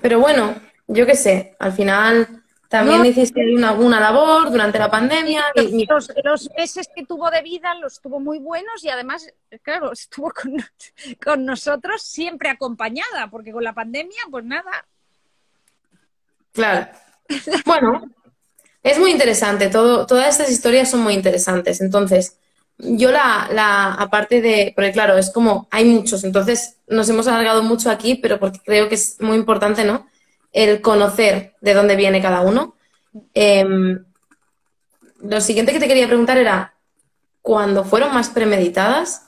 [0.00, 0.54] Pero bueno,
[0.86, 5.44] yo qué sé, al final también hiciste una, una, labor durante la pandemia.
[6.24, 10.56] Los, meses que tuvo de vida los tuvo muy buenos y además, claro, estuvo con,
[11.24, 14.86] con, nosotros siempre acompañada, porque con la pandemia, pues nada.
[16.52, 16.88] Claro.
[17.64, 18.10] Bueno,
[18.82, 21.80] es muy interesante, todo, todas estas historias son muy interesantes.
[21.80, 22.38] Entonces,
[22.78, 27.62] yo la, la, aparte de, porque claro, es como, hay muchos, entonces nos hemos alargado
[27.62, 30.06] mucho aquí, pero porque creo que es muy importante, ¿no?
[30.52, 32.74] El conocer de dónde viene cada uno.
[33.32, 34.04] Em,
[35.22, 36.74] lo siguiente que te quería preguntar era,
[37.42, 39.26] cuando fueron más premeditadas,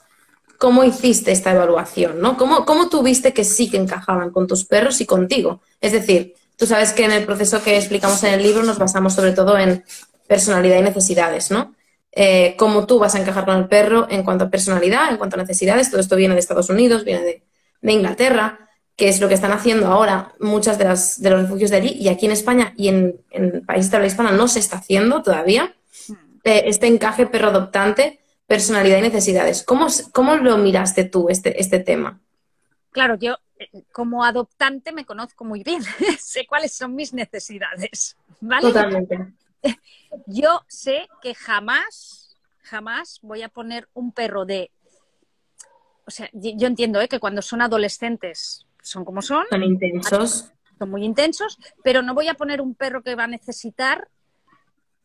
[0.57, 2.37] ¿cómo hiciste esta evaluación, ¿no?
[2.37, 5.61] ¿Cómo, ¿Cómo tuviste que sí que encajaban con tus perros y contigo?
[5.79, 9.13] Es decir, tú sabes que en el proceso que explicamos en el libro nos basamos
[9.13, 9.83] sobre todo en
[10.27, 11.75] personalidad y necesidades, ¿no?
[12.19, 15.35] Eh, cómo tú vas a encajar con el perro en cuanto a personalidad, en cuanto
[15.35, 15.91] a necesidades.
[15.91, 17.43] Todo esto viene de Estados Unidos, viene de,
[17.93, 21.77] Inglaterra, que es lo que están haciendo ahora muchas de, las, de los refugios de
[21.77, 21.89] allí.
[21.89, 25.21] Y aquí en España y en, en países de habla hispana no se está haciendo
[25.21, 25.75] todavía
[26.43, 29.61] eh, este encaje perro adoptante, personalidad y necesidades.
[29.61, 32.19] ¿Cómo, cómo lo miraste tú, este, este tema?
[32.89, 35.83] Claro, yo eh, como adoptante me conozco muy bien,
[36.19, 38.17] sé cuáles son mis necesidades.
[38.59, 39.33] Totalmente.
[40.25, 44.71] Yo sé que jamás, jamás voy a poner un perro de...
[46.05, 47.07] O sea, yo entiendo ¿eh?
[47.09, 49.45] que cuando son adolescentes son como son.
[49.49, 50.51] Son intensos.
[50.79, 54.07] Son muy intensos, pero no voy a poner un perro que va a necesitar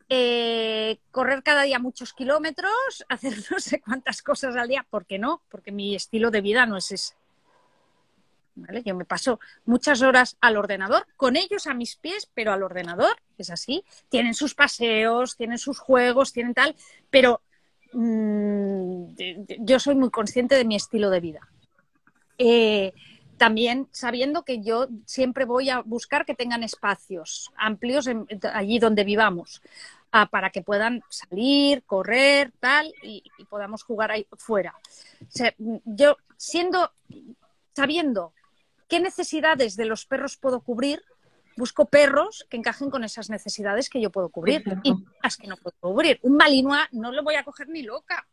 [0.09, 2.71] eh, correr cada día muchos kilómetros,
[3.09, 4.85] hacer no sé cuántas cosas al día.
[4.89, 5.41] ¿Por qué no?
[5.49, 7.15] Porque mi estilo de vida no es ese.
[8.85, 13.15] Yo me paso muchas horas al ordenador, con ellos a mis pies, pero al ordenador,
[13.37, 13.83] es así.
[14.09, 16.75] Tienen sus paseos, tienen sus juegos, tienen tal,
[17.09, 17.41] pero
[17.93, 19.05] mm,
[19.59, 21.47] yo soy muy consciente de mi estilo de vida.
[22.37, 22.93] Eh,
[23.37, 28.07] también sabiendo que yo siempre voy a buscar que tengan espacios amplios
[28.53, 29.61] allí donde vivamos,
[30.11, 34.75] ah, para que puedan salir, correr, tal, y, podamos jugar ahí fuera.
[35.85, 36.91] yo siendo,
[37.73, 38.33] sabiendo
[38.87, 41.03] qué necesidades de los perros puedo cubrir,
[41.55, 45.57] busco perros que encajen con esas necesidades que yo puedo cubrir y las que no
[45.57, 46.19] puedo cubrir.
[46.23, 48.25] Un malinois no lo voy a coger ni loca.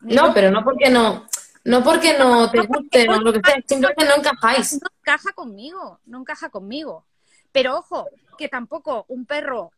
[0.00, 1.26] no, pero no porque no,
[1.64, 4.72] no porque no te guste o lo que sea, simplemente no encajáis.
[4.74, 7.06] No encaja conmigo, no encaja conmigo.
[7.52, 9.72] Pero ojo, que tampoco un perro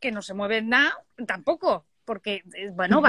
[0.00, 3.00] que no se mueve nada, tampoco porque, eh, bueno,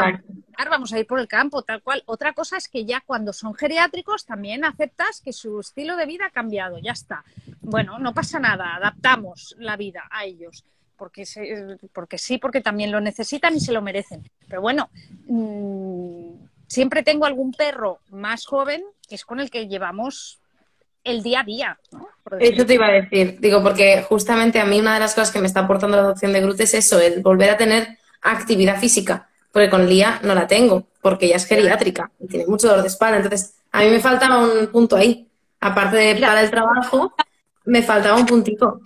[0.70, 2.04] vamos, a ir por el campo, tal cual.
[2.06, 6.28] Otra cosa es que ya cuando son geriátricos también aceptas que su estilo de vida
[6.28, 7.24] ha cambiado, ya está.
[7.62, 10.64] Bueno, no pasa nada, adaptamos la vida a ellos.
[10.98, 11.24] Porque,
[11.92, 14.30] porque sí, porque también lo necesitan y se lo merecen.
[14.48, 14.92] Pero bueno,
[15.26, 16.36] mm,
[16.68, 20.42] siempre tengo algún perro más joven que es con el que llevamos
[21.04, 21.80] el día a día.
[22.40, 25.40] Eso te iba a decir, digo, porque justamente a mí una de las cosas que
[25.40, 29.30] me está aportando la adopción de Groot es eso, el volver a tener actividad física,
[29.52, 32.88] porque con Lía no la tengo, porque ella es geriátrica y tiene mucho dolor de
[32.88, 33.18] espalda.
[33.18, 35.28] Entonces, a mí me faltaba un punto ahí.
[35.60, 37.14] Aparte de para el trabajo,
[37.66, 38.82] me faltaba un puntito.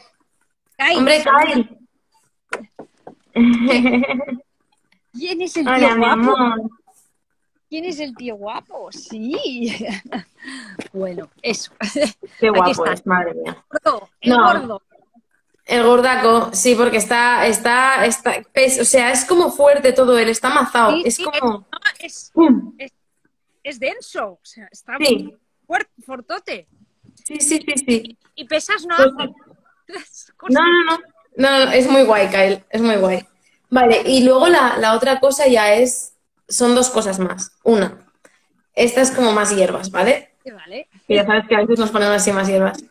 [0.95, 1.77] Hombre, Kyle.
[5.13, 6.35] ¿Quién es el tío guapo?
[7.69, 8.91] ¿Quién es el tío guapo?
[8.91, 9.75] Sí.
[10.93, 11.71] bueno, eso.
[12.39, 13.57] Qué guapo es, madre mía.
[14.21, 14.81] el gordo.
[15.65, 18.35] El gordaco, sí, porque está, está, está,
[18.79, 21.65] o sea, es como fuerte todo él, está amazado, es como...
[21.99, 22.31] Es,
[23.63, 24.97] es, denso, o sea, está
[25.65, 26.67] fuerte, fortote.
[27.23, 28.17] Sí, sí, sí, sí.
[28.35, 28.95] Y, pesas no...
[29.87, 30.97] Pues no, no,
[31.35, 33.25] no, no, es muy guay, Kyle, es muy guay.
[33.71, 36.13] Vale, y luego la, la otra cosa ya es,
[36.47, 37.57] son dos cosas más.
[37.63, 38.05] Una,
[38.75, 40.29] esta es como más hierbas, ¿vale?
[40.45, 40.87] Vale.
[41.07, 42.83] Y ya sabes que a veces nos ponemos así más hierbas.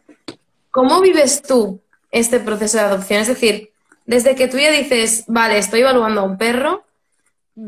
[0.72, 1.83] ¿Cómo vives tú
[2.14, 3.20] este proceso de adopción?
[3.20, 3.72] Es decir,
[4.06, 6.84] desde que tú ya dices, vale, estoy evaluando a un perro,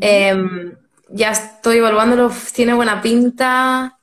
[0.01, 0.77] em,
[1.09, 3.99] ya estoy evaluándolo, tiene buena pinta.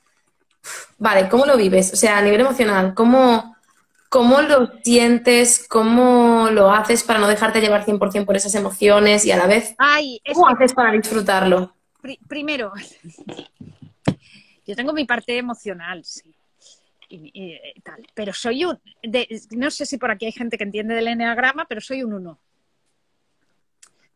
[0.98, 1.92] Vale, ¿cómo lo vives?
[1.94, 3.56] O sea, a nivel emocional, ¿cómo,
[4.10, 5.66] cómo lo sientes?
[5.68, 9.76] ¿Cómo lo haces para no dejarte llevar 100% por esas emociones y a la vez,
[9.78, 11.74] Ay, ¿cómo que- haces para disfrutarlo?
[12.02, 12.72] pri- primero,
[14.66, 16.34] yo tengo mi parte emocional, sí.
[17.14, 18.80] Y, y- y tal, pero soy un.
[19.04, 22.14] de- no sé si por aquí hay gente que entiende del enneagrama, pero soy un
[22.14, 22.40] uno.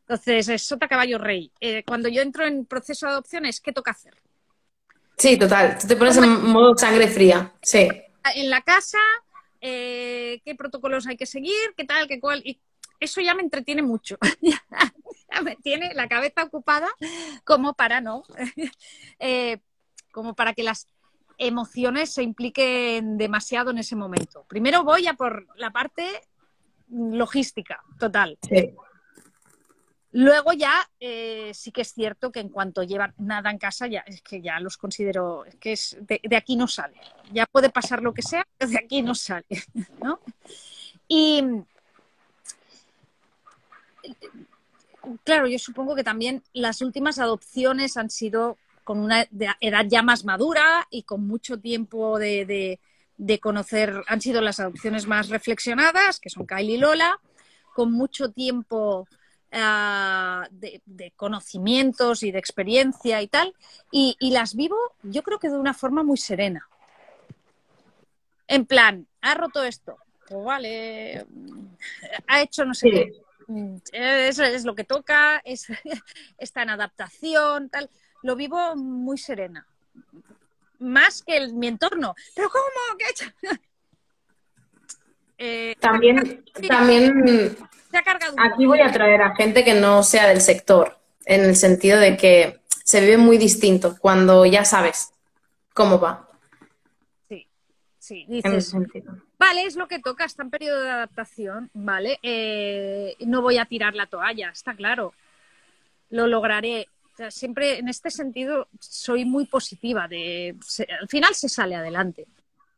[0.01, 1.51] Entonces, es sota caballo rey.
[1.59, 4.15] Eh, cuando yo entro en proceso de adopciones, ¿qué toca hacer?
[5.15, 5.77] Sí, total.
[5.79, 7.53] Tú te pones en modo sangre fría.
[7.61, 7.87] Sí.
[8.33, 8.97] En la casa,
[9.61, 12.41] eh, qué protocolos hay que seguir, qué tal, qué cual.
[12.45, 12.59] Y
[12.99, 14.17] eso ya me entretiene mucho.
[14.41, 16.87] ya me tiene la cabeza ocupada
[17.43, 18.23] como para no.
[19.19, 19.59] eh,
[20.11, 20.87] como para que las
[21.37, 24.45] emociones se impliquen demasiado en ese momento.
[24.47, 26.05] Primero voy a por la parte
[26.89, 28.37] logística, total.
[28.47, 28.73] Sí.
[30.13, 33.99] Luego ya eh, sí que es cierto que en cuanto llevan nada en casa, ya
[34.01, 36.99] es que ya los considero, es que es de, de aquí no sale.
[37.31, 39.45] Ya puede pasar lo que sea, pero de aquí no sale,
[40.01, 40.19] ¿no?
[41.07, 41.43] Y
[45.23, 49.27] claro, yo supongo que también las últimas adopciones han sido con una
[49.59, 52.79] edad ya más madura y con mucho tiempo de, de-
[53.17, 57.19] de conocer, han sido las adopciones más reflexionadas, que son Kylie y Lola,
[57.75, 59.05] con mucho tiempo
[59.51, 63.53] ah, de, de conocimientos y de experiencia y tal,
[63.91, 66.65] y, y las vivo yo creo que de una forma muy serena.
[68.47, 69.97] En plan, ha roto esto,
[70.29, 71.25] pues vale,
[72.27, 72.93] ha hecho no sé Sí.
[72.95, 73.11] qué,
[73.49, 75.67] Mm, es, es lo que toca, es,
[76.37, 77.89] está en adaptación, tal.
[78.23, 79.65] Lo vivo muy serena.
[80.79, 82.15] Más que el- mi entorno.
[82.35, 82.97] ¿Pero cómo?
[82.97, 83.05] ¿Qué?
[85.39, 87.55] Eh, También, también
[87.91, 90.97] se ha cargado un aquí voy a traer a gente que no sea del sector,
[91.25, 95.11] en el sentido de que se vive muy distinto cuando ya sabes
[95.75, 96.27] cómo va.
[97.29, 97.47] Sí,
[97.99, 99.13] sí, En ese dices, sentido.
[99.37, 103.65] vale, es lo que toca, está en periodo de adaptación, vale, eh, no voy a
[103.65, 105.13] tirar la toalla, está claro,
[106.09, 106.87] lo lograré.
[107.29, 110.55] Siempre en este sentido soy muy positiva, de,
[110.99, 112.27] al final se sale adelante.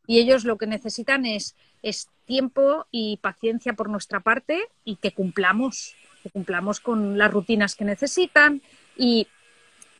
[0.06, 5.12] Y ellos lo que necesitan es, es tiempo y paciencia por nuestra parte y que
[5.12, 8.62] cumplamos, que cumplamos con las rutinas que necesitan.
[8.96, 9.28] Y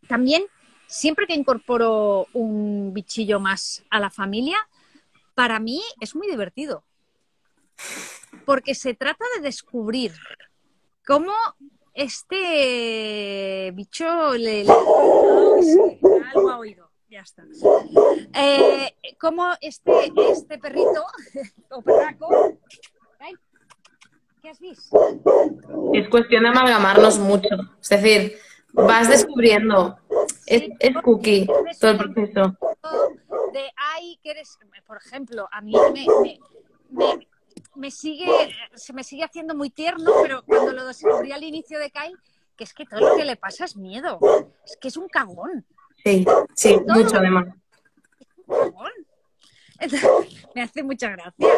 [0.09, 0.45] también,
[0.87, 4.57] siempre que incorporo un bichillo más a la familia,
[5.35, 6.83] para mí es muy divertido.
[8.47, 10.13] Porque se trata de descubrir
[11.07, 11.33] cómo
[12.05, 14.71] este bicho le, le-
[16.35, 16.91] algo ha oído.
[17.09, 17.45] Ya está.
[18.35, 21.05] Eh, cómo este, este perrito
[21.71, 22.59] o perraco.
[23.19, 23.35] Ay,
[24.41, 24.97] ¿Qué has visto?
[25.93, 27.49] Es cuestión de amalgamarnos mucho.
[27.83, 28.39] Es decir,
[28.73, 29.99] vas descubriendo.
[30.47, 31.47] Es, es cookie
[31.81, 32.57] todo el proceso.
[33.53, 36.39] de ay que eres por ejemplo a mí me, me,
[36.91, 37.29] me-
[37.81, 38.27] me sigue
[38.75, 42.15] se me sigue haciendo muy tierno pero cuando lo descubrí al inicio de Kai
[42.57, 44.19] que es que todo lo que le pasa es miedo
[44.65, 45.65] es que es un cagón
[46.05, 47.47] Sí, sí, mucho además.
[48.47, 48.93] un cagón
[49.79, 51.49] Entonces, me hace mucha gracia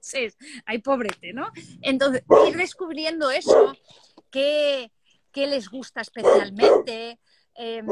[0.00, 0.28] sí,
[0.64, 1.50] ay pobrete ¿no?
[1.82, 3.74] entonces ir descubriendo eso
[4.30, 4.90] que,
[5.32, 7.18] que les gusta especialmente
[7.54, 7.86] em,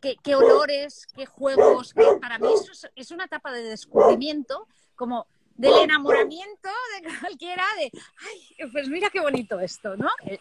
[0.00, 1.94] qué, qué olores, qué juegos.
[1.94, 5.26] qué- para mí eso es, es una etapa de descubrimiento, como
[5.58, 6.70] del enamoramiento
[7.02, 10.08] de cualquiera, de, ay, pues mira qué bonito esto, ¿no?
[10.24, 10.40] Eh,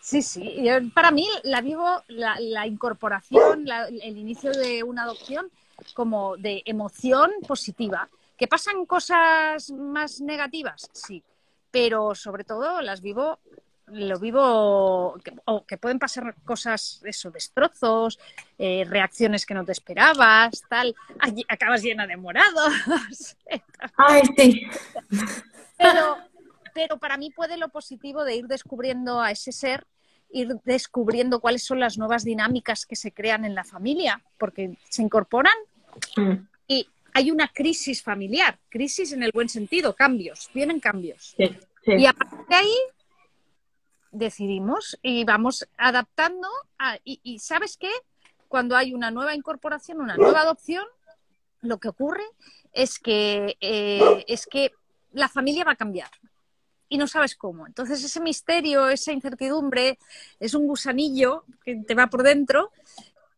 [0.00, 5.02] Sí, sí, yo- para mí la vivo, la, la incorporación, la- el inicio de una
[5.02, 5.50] adopción
[5.94, 8.08] como de emoción positiva.
[8.38, 10.88] ¿Que pasan cosas más negativas?
[10.92, 11.24] Sí,
[11.72, 13.40] pero sobre todo las vivo
[13.88, 18.18] lo vivo, que, o que pueden pasar cosas, eso, destrozos,
[18.58, 20.94] eh, reacciones que no te esperabas, tal,
[21.48, 23.36] acabas llena de morados.
[23.96, 24.66] Ay, sí.
[25.78, 26.16] Pero,
[26.74, 29.86] pero para mí puede lo positivo de ir descubriendo a ese ser,
[30.30, 35.02] ir descubriendo cuáles son las nuevas dinámicas que se crean en la familia, porque se
[35.02, 35.54] incorporan
[36.16, 41.34] Mm, y hay una crisis familiar, crisis en el buen sentido, cambios, vienen cambios.
[41.36, 41.48] Sí,
[41.84, 41.92] sí.
[41.98, 42.74] Y a partir de ahí
[44.18, 46.48] decidimos y vamos adaptando.
[46.78, 47.90] a- y, ¿sabes qué?
[48.48, 50.84] Cuando hay una nueva incorporación, una nueva adopción,
[51.62, 52.24] lo que ocurre
[52.72, 54.72] es que, eh, es que
[55.12, 56.10] la familia va a cambiar
[56.88, 57.66] y no sabes cómo.
[57.66, 59.98] Entonces ese misterio, esa incertidumbre,
[60.38, 62.70] es un gusanillo que te va por dentro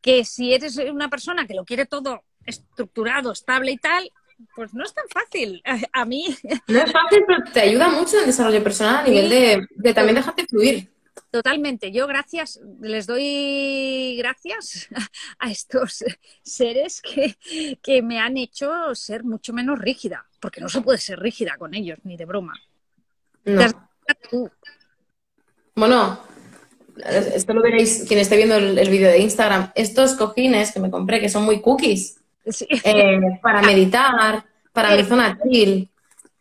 [0.01, 4.11] que si eres una persona que lo quiere todo estructurado, estable y tal,
[4.55, 5.63] pues no es tan fácil.
[5.93, 6.37] A mí.
[6.67, 9.95] No es fácil, pero te ayuda mucho en el desarrollo personal a nivel de, de
[9.95, 10.91] también dejarte fluir.
[11.31, 11.93] Totalmente.
[11.93, 14.89] Yo gracias, les doy gracias
[15.39, 16.05] a estos
[16.43, 17.37] seres que,
[17.83, 21.75] que, me han hecho ser mucho menos rígida, porque no se puede ser rígida con
[21.75, 22.55] ellos, ni de broma.
[23.45, 23.63] No.
[25.75, 26.21] Bueno,
[27.07, 29.71] esto lo veréis quien esté viendo el, el vídeo de Instagram.
[29.75, 32.18] Estos cojines que me compré, que son muy cookies,
[32.51, 32.67] Sí.
[32.85, 35.89] eh, para meditar, para mi zona chill.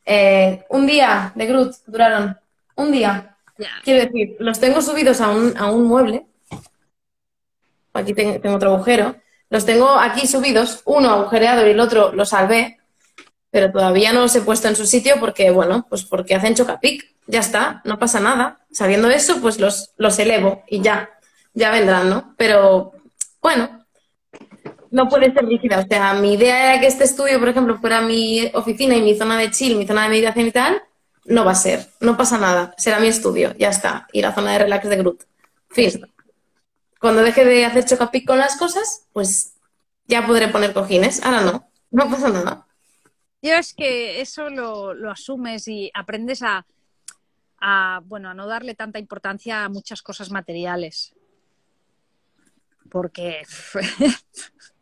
[0.05, 2.37] Eh, un día de Groot duraron
[2.75, 3.35] un día.
[3.83, 6.25] Quiero decir, los tengo subidos a un, a un mueble.
[7.93, 9.15] Aquí ten- tengo otro agujero.
[9.49, 12.79] Los tengo aquí subidos, uno agujereado y el otro lo salvé,
[13.49, 17.05] pero todavía no los he puesto en su sitio porque, bueno, pues porque hacen chocapic.
[17.27, 18.59] Ya está, no pasa nada.
[18.71, 21.09] Sabiendo eso, pues los, los elevo y ya,
[21.53, 22.35] ya vendrán, ¿no?
[22.37, 22.93] Pero,
[23.41, 23.76] bueno,
[24.91, 25.79] no puede ser rígida.
[25.79, 29.15] O sea, mi idea era que este estudio, por ejemplo, fuera mi oficina y mi
[29.15, 30.81] zona de chill, mi zona de meditación y tal.
[31.25, 32.73] No va a ser, no pasa nada.
[32.77, 34.07] Será mi estudio, ya está.
[34.13, 35.23] Y la zona de relax de Groot.
[35.69, 36.07] Fin.
[36.99, 39.53] Cuando deje de hacer chocapic con las cosas, pues
[40.07, 41.23] ya podré poner cojines.
[41.23, 42.65] Ahora no, no pasa nada.
[43.41, 46.65] Yo es que eso lo, lo asumes y aprendes a,
[47.59, 51.13] a, bueno, a no darle tanta importancia a muchas cosas materiales.
[52.89, 53.41] Porque.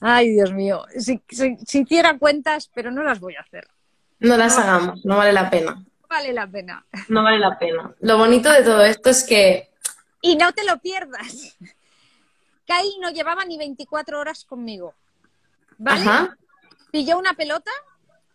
[0.00, 0.84] Ay, Dios mío.
[0.98, 3.68] Si, si- si hiciera cuentas, pero no las voy a hacer.
[4.18, 5.82] No las hagamos, no vale la pena.
[6.08, 6.84] Vale la pena.
[7.08, 7.94] No vale la pena.
[8.00, 9.70] Lo bonito de todo esto es que,
[10.22, 11.56] Y no te lo pierdas.
[12.66, 14.94] Kyle no llevaba ni 24 horas conmigo.
[15.78, 16.00] ¿Vale?
[16.02, 16.36] ajá,
[16.90, 17.70] Pilló una pelota.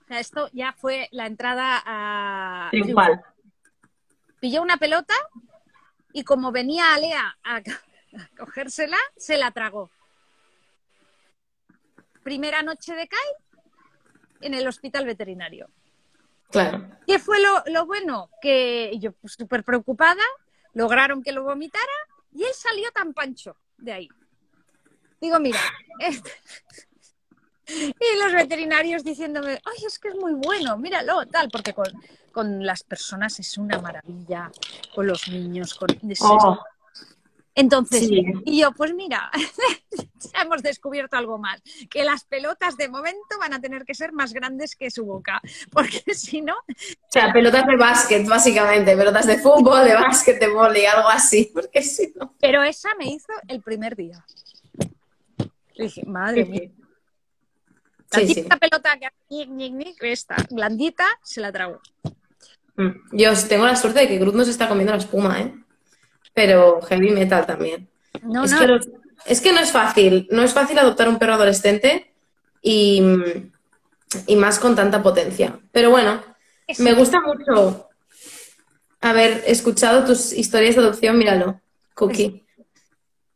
[0.04, 2.68] O sea, esto ya fue la entrada a.
[2.72, 3.22] triunfal.
[4.40, 5.14] Pilló una pelota
[6.14, 7.64] y como venía Alea a, a
[8.38, 9.90] cogérsela, se la tragó.
[12.26, 13.62] Primera noche de Kyle
[14.42, 15.70] en el hospital veterinario.
[16.50, 16.84] Claro.
[17.06, 18.32] ¿Qué fue lo, lo bueno?
[18.42, 20.24] Que yo pues, súper preocupada,
[20.74, 21.86] lograron que lo vomitara
[22.34, 24.10] y él salió tan pancho de ahí.
[25.22, 25.60] Digo, mira,
[26.00, 26.32] este-
[27.68, 31.86] y los veterinarios diciéndome, ay, es que es muy bueno, míralo, tal, porque con,
[32.32, 34.52] con las personas es una maravilla,
[34.96, 35.90] con los niños, con...
[36.22, 36.60] Oh,
[37.58, 38.26] Entonces, sí.
[38.44, 39.32] y yo, pues mira,
[40.34, 44.12] ya hemos descubierto algo más, que las pelotas de momento van a tener que ser
[44.12, 45.42] más grandes que su boca,
[45.72, 48.96] porque si no, O sea, pelotas de básquet, básicamente.
[48.96, 51.50] Pelotas de fútbol, de básquet, de vóley, algo así.
[51.54, 52.36] Porque si no.
[52.42, 54.26] Pero esa me hizo el primer día.
[55.76, 56.72] Le dije, madre mía,
[58.12, 61.82] la Sí, típica pelota que hace esta, blandita, se la tragó.
[62.76, 62.90] Mm.
[63.14, 65.54] Yo tengo la suerte de que Groot no se está comiendo la espuma, ¿eh?
[66.36, 67.90] Pero heavy metal también.
[68.22, 68.88] No, es, no, que los-
[69.26, 70.28] es que no es fácil.
[70.30, 72.14] No es fácil adoptar un perro adolescente
[72.62, 73.02] y,
[74.28, 75.58] y más con tanta potencia.
[75.72, 76.22] Pero bueno,
[76.78, 77.90] me gusta mucho
[79.02, 81.18] haber escuchado tus historias de adopción.
[81.18, 81.60] Míralo,
[81.96, 82.46] Cookie.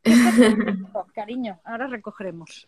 [1.15, 2.67] cariño, ahora recogeremos.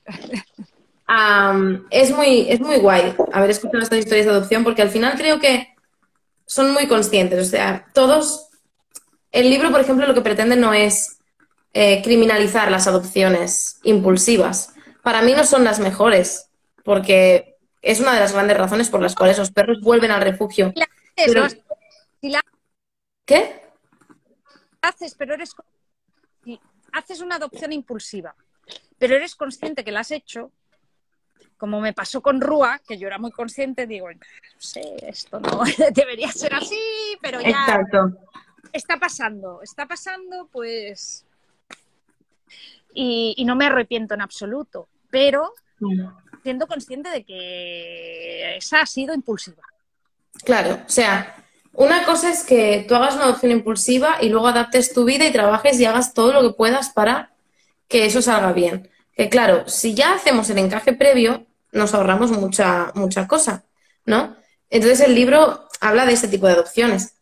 [1.89, 5.39] Es, muy, es muy guay haber escuchado estas historias de adopción porque al final creo
[5.39, 5.75] que
[6.45, 7.47] son muy conscientes.
[7.47, 8.47] O sea, todos.
[9.31, 11.19] El libro, por ejemplo, lo que pretende no es
[11.73, 14.73] eh, criminalizar las adopciones impulsivas.
[15.03, 16.49] Para mí no son las mejores
[16.83, 20.73] porque es una de las grandes razones por las cuales los perros vuelven al refugio.
[21.15, 21.47] Pero-
[22.19, 22.41] si la
[23.25, 23.61] ¿Qué?
[24.81, 25.55] haces, pero eres
[26.91, 28.35] haces una adopción impulsiva,
[28.97, 30.51] pero eres consciente que la has hecho,
[31.57, 34.19] como me pasó con Rúa, que yo era muy consciente, digo, no
[34.57, 35.61] sé, esto no
[35.95, 36.79] debería ser así,
[37.21, 38.17] pero ya Exacto.
[38.73, 41.25] Está pasando, está pasando, pues.
[42.93, 45.53] Y, no me arrepiento en absoluto, pero
[46.43, 49.63] siendo consciente de que esa ha sido impulsiva.
[50.43, 51.35] Claro, o sea,
[51.73, 55.31] una cosa es que tú hagas una adopción impulsiva y luego adaptes tu vida y
[55.31, 57.31] trabajes y hagas todo lo que puedas para
[57.87, 58.89] que eso salga bien.
[59.15, 63.63] Que claro, si ya hacemos el encaje previo, nos ahorramos mucha, mucha cosa,
[64.05, 64.35] ¿no?
[64.69, 67.15] Entonces el libro habla de este tipo de adopciones.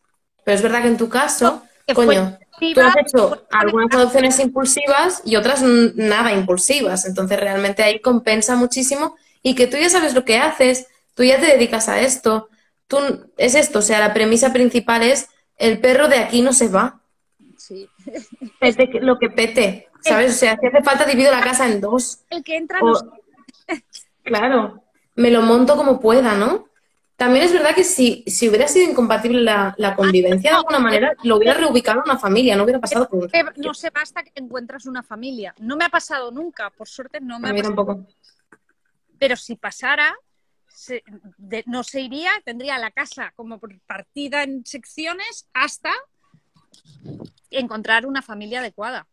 [0.44, 1.64] Pero es verdad que en tu caso,
[1.94, 7.06] coño, tú has hecho algunas adopciones impulsivas y otras nada impulsivas.
[7.06, 11.40] Entonces realmente ahí compensa muchísimo y que tú ya sabes lo que haces, tú ya
[11.40, 12.50] te dedicas a esto.
[12.88, 12.98] Tú,
[13.38, 15.28] es esto, o sea, la premisa principal es
[15.58, 17.00] el perro de aquí no se va.
[17.58, 17.88] Sí.
[18.60, 20.36] Pete lo que pete, ¿sabes?
[20.36, 22.20] O sea, si hace falta divido la casa en dos.
[22.30, 23.20] El que entra O- no
[24.24, 24.84] claro,
[25.16, 26.69] me lo monto como pueda, ¿no?
[27.20, 31.14] También es verdad que si, si hubiera sido incompatible la, la convivencia de alguna manera,
[31.24, 34.32] lo hubiera reubicado en una familia, no hubiera pasado por un No se basta que
[34.36, 35.54] encuentras una familia.
[35.60, 37.76] No me ha pasado nunca, por suerte no me A ha pasado.
[37.76, 38.08] tampoco.
[39.20, 40.16] Pero si pasara,
[40.70, 41.04] se-
[41.38, 45.92] de- no se iría, tendría la casa como partida en secciones hasta
[47.50, 49.08] encontrar una familia adecuada.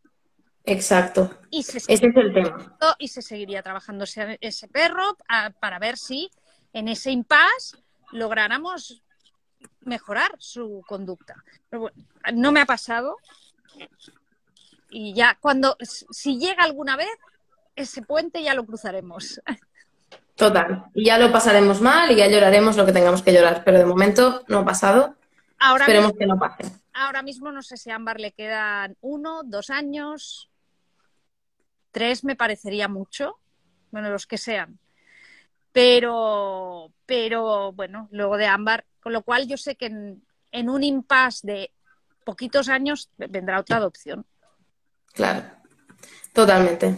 [0.65, 1.31] Exacto.
[1.51, 2.77] Y se, Ese es el tema.
[3.01, 6.31] y se seguiría trabajando ese, ese perro a- para ver si
[6.73, 7.77] en ese impasse
[8.13, 9.03] lográramos
[9.81, 11.43] mejorar su conducta.
[11.69, 11.97] Pero bueno,
[12.35, 13.17] no me ha pasado.
[14.91, 17.09] Y ya cuando, si llega alguna vez,
[17.75, 19.41] ese puente ya lo cruzaremos.
[20.35, 20.85] Total.
[20.95, 23.63] Y ya lo pasaremos mal y ya lloraremos lo que tengamos que llorar.
[23.65, 25.17] Pero de momento no ha pasado.
[25.59, 26.65] Ahora Esperemos que no pase.
[26.93, 30.51] Ahora mismo no sé si a Ámbar le quedan uno, dos años,
[31.91, 33.39] tres me parecería mucho,
[33.91, 34.79] bueno, los que sean.
[35.77, 40.83] Pero, pero bueno, luego de Ámbar, con lo cual yo sé que en, en un
[40.83, 41.71] impasse de
[42.25, 44.25] poquitos años vendrá otra adopción.
[45.13, 45.43] Claro.
[46.33, 46.97] Totalmente.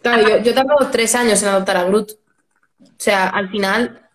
[0.00, 2.12] Claro, yo, yo tardo tres años en adoptar a Groot.
[2.12, 4.08] O sea, al final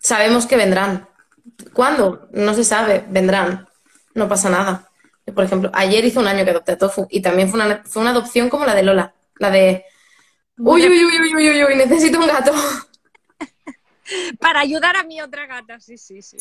[0.00, 1.08] sabemos que vendrán.
[1.72, 2.28] ¿Cuándo?
[2.32, 3.04] No se sabe.
[3.08, 3.68] Vendrán.
[4.14, 4.90] No pasa nada.
[5.32, 8.02] Por ejemplo, ayer hizo un año que adopté a Tofu y también fue una, fue
[8.02, 9.14] una adopción como la de Lola.
[9.38, 9.84] La de,
[10.58, 12.52] uy, uy, uy, uy, uy, uy, uy, necesito un gato.
[14.40, 16.38] Para ayudar a mi otra gata, sí, sí, sí.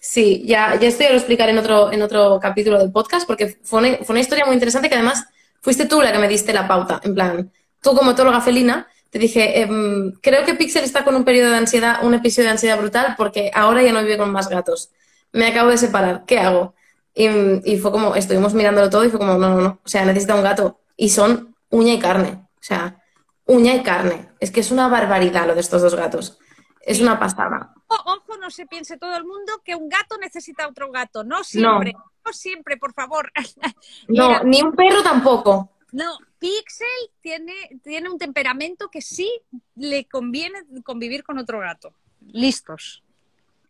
[0.00, 0.44] Sí.
[0.46, 3.98] Ya, ya esto ya lo explicaré en otro, en otro capítulo del podcast porque fue
[4.08, 5.26] una, historia muy interesante que además
[5.60, 7.00] fuiste tú la que me diste la pauta.
[7.02, 7.52] En plan,
[7.82, 11.56] tú como etóloga felina, te dije, em, creo que Pixel está con un periodo de
[11.56, 14.90] ansiedad, un episodio de ansiedad brutal porque ahora ya no vive con más gatos.
[15.32, 16.74] Me acabo de separar, ¿qué hago?
[17.14, 17.26] Y,
[17.64, 20.34] y fue como, estuvimos mirándolo todo y fue como, no, no, no, o sea, necesita
[20.34, 20.80] un gato.
[20.96, 23.02] Y son uña y carne, o sea,
[23.48, 24.28] uña y carne.
[24.38, 26.38] Es que es una barbaridad lo de estos dos gatos.
[26.82, 27.74] Es una pasada.
[27.88, 31.24] Ojo, no se piense todo el mundo que un gato necesita otro gato.
[31.24, 31.94] No siempre,
[32.24, 33.32] no, siempre, por favor.
[34.08, 35.72] No, ni un perro tampoco.
[35.92, 36.86] No, Pixel
[37.20, 39.30] tiene, tiene un temperamento que sí
[39.74, 41.94] le conviene convivir con otro gato.
[42.30, 43.02] Listos.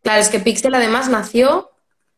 [0.02, 1.70] Claro, es que Pixel además nació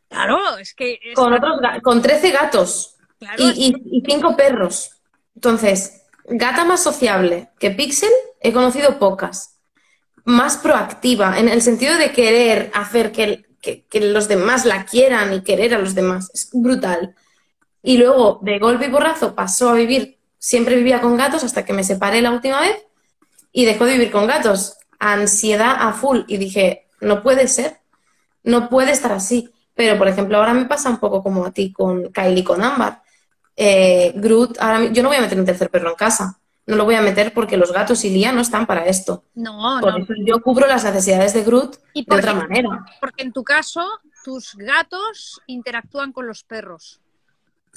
[0.09, 4.91] Claro, es que es- con otros con 13 gatos claro, y, y, y cinco perros.
[5.35, 6.00] Entonces,
[6.31, 8.11] gata más sociable que Pixel
[8.41, 9.59] he conocido pocas.
[10.25, 13.47] Más proactiva, en el sentido de querer hacer que,
[14.01, 16.31] los demás la quieran y querer a los demás.
[16.33, 17.15] Es brutal.
[17.83, 21.73] Y luego, de golpe y borrazo, pasó a vivir, siempre vivía con gatos hasta que
[21.73, 22.77] me separé la última vez
[23.53, 24.77] y dejó de vivir con gatos.
[24.99, 26.21] Ansiedad a full.
[26.29, 27.79] Y dije, no puede ser,
[28.45, 29.51] no puede estar así.
[29.75, 33.03] Pero, por ejemplo, ahora me pasa un poco como a ti con Kylie con Ámbar.
[33.57, 36.39] Eh, Groot, ahora, yo no voy a meter un tercer perro en casa.
[36.67, 39.25] No lo voy a meter porque los gatos y Lía no están para esto.
[39.35, 40.05] no, Por no.
[40.05, 42.85] eso yo cubro las necesidades de Groot Y de otra manera.
[43.01, 43.85] porque en tu caso,
[44.25, 47.01] tus gatos interactúan con los perros.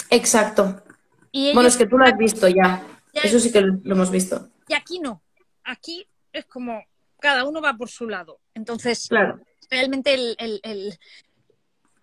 [0.09, 0.83] Exacto.
[1.31, 2.83] Y, Bueno, es que tú lo has visto ya.
[3.13, 4.49] Ya- Eso sí que lo lo hemos visto.
[4.67, 5.21] y aquí no.
[5.63, 6.83] Aquí es como
[7.19, 8.39] cada uno va por su lado.
[8.53, 9.39] Entonces, Claro.
[9.71, 10.99] realmente el, el- el-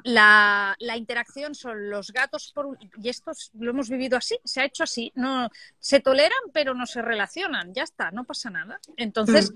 [0.05, 4.61] la, la interacción son los gatos por un- y estos lo hemos vivido así, se
[4.61, 5.49] ha hecho así, no
[5.79, 8.79] se toleran pero no se relacionan, ya está, no pasa nada.
[8.97, 9.53] Entonces,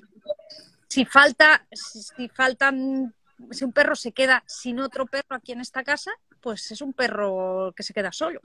[0.89, 3.15] si falta, si, si faltan,
[3.51, 6.93] si un perro se queda sin otro perro aquí en esta casa, pues es un
[6.93, 8.41] perro que se queda solo.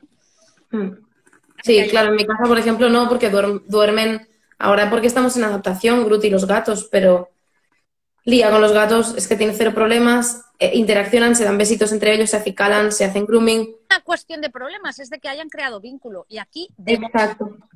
[0.71, 0.89] Mm.
[1.63, 4.27] Sí, claro, en mi casa, por ejemplo, no, porque duerm- duermen,
[4.57, 7.29] ahora porque estamos en adaptación, Groot y los gatos, pero
[8.25, 12.13] Lía con los gatos es que tiene cero problemas, eh, interaccionan, se dan besitos entre
[12.13, 13.75] ellos, se acicalan, se hacen grooming.
[13.89, 16.99] Una cuestión de problemas es de que hayan creado vínculo y aquí de,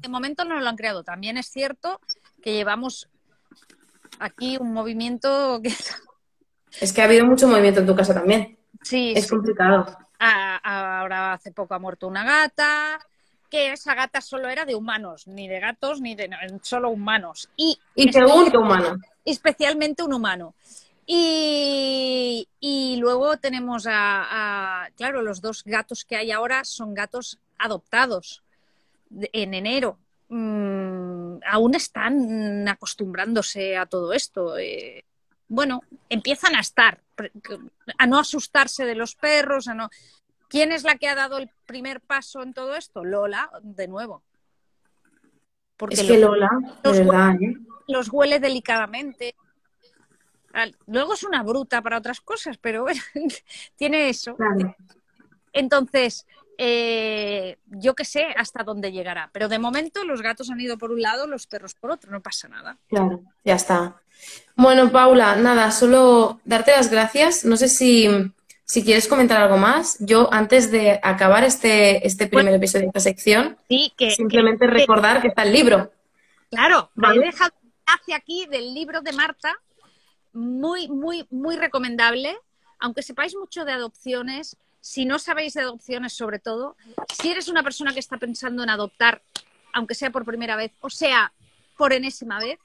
[0.09, 1.03] momento no lo han creado.
[1.03, 2.01] También es cierto
[2.41, 3.07] que llevamos
[4.19, 5.73] aquí un movimiento que
[6.81, 8.57] Es que ha habido mucho movimiento en tu casa también.
[8.81, 9.29] sí, Es sí.
[9.29, 9.85] complicado.
[10.19, 12.99] Ahora hace poco ha muerto una gata,
[13.49, 16.29] que esa gata solo era de humanos, ni de gatos, ni de
[16.63, 17.49] solo humanos.
[17.55, 18.97] Y, Y según humano.
[19.25, 20.55] especialmente un humano.
[21.05, 27.39] Y, y luego tenemos a, a- claro, los dos gatos que hay ahora son gatos
[27.57, 28.43] adoptados
[29.11, 29.99] en enero.
[30.29, 34.57] Mm, aún están acostumbrándose a todo esto.
[34.57, 35.03] Eh,
[35.47, 37.01] bueno, empiezan a estar,
[37.97, 39.89] a no asustarse de los perros, a no.
[40.47, 43.03] ¿Quién es la que ha dado el primer paso en todo esto?
[43.03, 44.23] Lola, de nuevo.
[45.77, 46.49] Porque Es que lo- Lola,
[46.83, 47.53] de ¿eh?
[47.87, 49.35] los huele delicadamente.
[50.87, 52.85] Luego es una bruta para otras cosas, pero
[53.75, 54.35] tiene eso.
[54.35, 54.75] Claro.
[55.51, 56.25] Entonces,
[56.57, 59.29] eh, yo que sé hasta dónde llegará.
[59.33, 62.21] Pero de momento los gatos han ido por un lado, los perros por otro, no
[62.21, 62.77] pasa nada.
[62.89, 63.95] Claro, ya está.
[64.55, 67.45] Bueno, Paula, nada, solo darte las gracias.
[67.45, 68.07] No sé si,
[68.65, 69.97] si quieres comentar algo más.
[69.99, 73.57] Yo, antes de acabar este, este primer episodio de esta sección,
[73.97, 75.91] que, simplemente recordar que está el libro.
[76.49, 77.23] Claro, ¿vale?
[77.23, 77.51] he dejado
[77.85, 79.59] hacia aquí del libro de Marta,
[80.33, 82.35] muy, muy, muy recomendable.
[82.79, 86.75] Aunque sepáis mucho de adopciones, si no sabéis de adopciones sobre todo,
[87.13, 89.21] si eres una persona que está pensando en adoptar,
[89.71, 91.31] aunque sea por primera vez, o sea,
[91.77, 92.59] por enésima vez,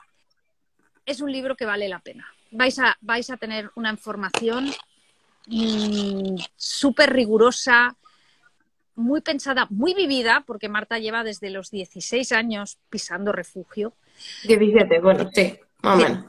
[1.06, 2.26] es un libro que vale la pena.
[2.50, 4.70] Vais a, vais a tener una información
[5.46, 7.96] mm, súper rigurosa,
[8.96, 13.94] muy pensada, muy vivida, porque Marta lleva desde los 16 años pisando refugio.
[14.44, 16.24] 17, bueno, sí, más o menos.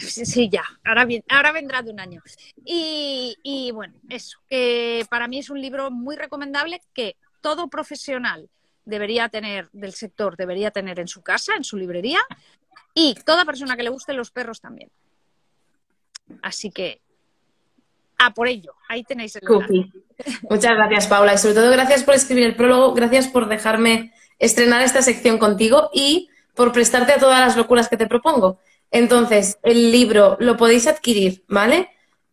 [0.00, 2.22] Sí, ya, ahora, ahora vendrá de un año.
[2.64, 8.48] Y, bueno, eso, que para mí es un libro muy recomendable que todo profesional
[8.84, 12.20] debería tener del sector, debería tener en su casa, en su librería,
[12.94, 14.90] y toda persona que le gusten los perros también.
[16.42, 17.00] Así que,
[18.18, 19.42] a por ello, ahí tenéis el
[20.48, 24.82] Muchas gracias, Paula, y sobre todo gracias por escribir el prólogo, gracias por dejarme estrenar
[24.82, 28.60] esta sección contigo y por prestarte a todas las locuras que te propongo.
[28.94, 31.88] Entonces, el libro lo podéis adquirir, ¿vale?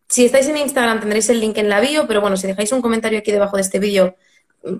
[0.08, 2.80] Si estáis en Instagram tendréis el link en la bio, pero bueno, si dejáis un
[2.80, 4.14] comentario aquí debajo de este vídeo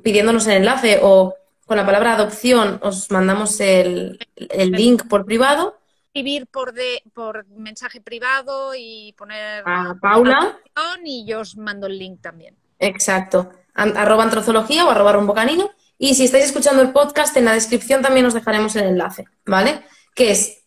[0.05, 1.35] pidiéndonos el enlace o
[1.67, 5.77] con la palabra adopción os mandamos el, link por privado.
[6.07, 10.61] Escribir por, de, por mensaje privado y poner a Paula.
[11.05, 12.55] Y yo os mando el link también.
[12.79, 13.51] Exacto.
[13.75, 15.69] arroba antrozología o arroba rumbocanino.
[15.99, 19.83] Y si estáis escuchando el podcast, en la descripción también os dejaremos el enlace, ¿vale?
[20.15, 20.62] Que es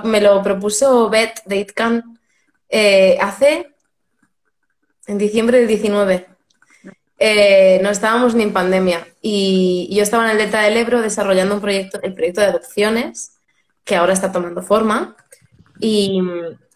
[0.04, 2.20] me lo propuso Beth de Itcan
[2.70, 3.74] eh, hace
[5.08, 6.28] en diciembre del 19
[7.20, 11.56] eh, no estábamos ni en pandemia y yo estaba en el Delta del Ebro desarrollando
[11.56, 13.34] un proyecto, el proyecto de adopciones,
[13.84, 15.16] que ahora está tomando forma,
[15.80, 16.22] y,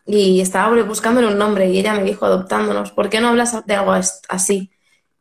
[0.05, 3.93] estaba buscándole un nombre y ella me dijo adoptándonos, ¿por qué no hablas de algo
[3.93, 4.71] así?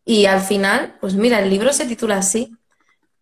[0.04, 2.56] Y al final, pues mira, el libro se titula así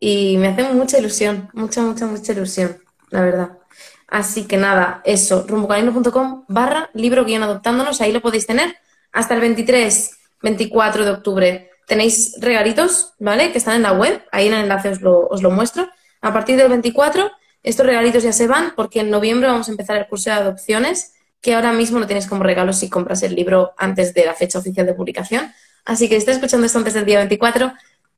[0.01, 2.79] y me hace mucha ilusión, mucha, mucha, mucha ilusión,
[3.11, 3.59] la verdad.
[4.07, 8.77] Así que nada, eso, rumbocanino.com barra libro guion adoptándonos, ahí lo podéis tener
[9.13, 13.51] hasta el 23, 24 de octubre tenéis regalitos, ¿vale?
[13.51, 15.89] Que están en la web, ahí en el enlace os lo, os lo muestro.
[16.21, 17.31] A partir del 24,
[17.63, 21.15] estos regalitos ya se van porque en noviembre vamos a empezar el curso de adopciones,
[21.41, 24.59] que ahora mismo lo tienes como regalo si compras el libro antes de la fecha
[24.59, 25.53] oficial de publicación.
[25.87, 27.73] Así que si estás escuchando esto antes del día 24,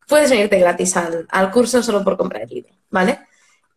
[0.08, 3.20] puedes venirte gratis al, al curso solo por comprar el libro, ¿vale?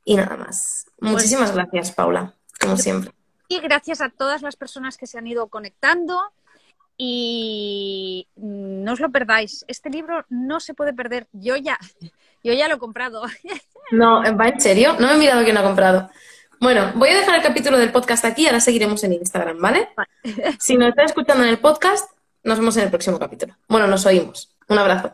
[0.03, 0.87] Y nada más.
[0.99, 3.11] Muchísimas gracias, Paula, como siempre.
[3.47, 6.19] Y gracias a todas las personas que se han ido conectando
[7.05, 9.65] y no os lo perdáis.
[9.67, 11.27] Este libro no se puede perder.
[11.33, 11.77] Yo ya,
[12.43, 13.23] yo ya lo he comprado.
[13.91, 14.95] No, ¿va en serio?
[14.97, 16.09] No me he mirado quién lo ha comprado.
[16.61, 19.89] Bueno, voy a dejar el capítulo del podcast aquí, ahora seguiremos en Instagram, ¿vale?
[20.59, 22.09] Si nos está escuchando en el podcast,
[22.43, 23.57] nos vemos en el próximo capítulo.
[23.67, 24.55] Bueno, nos oímos.
[24.69, 25.13] Un abrazo.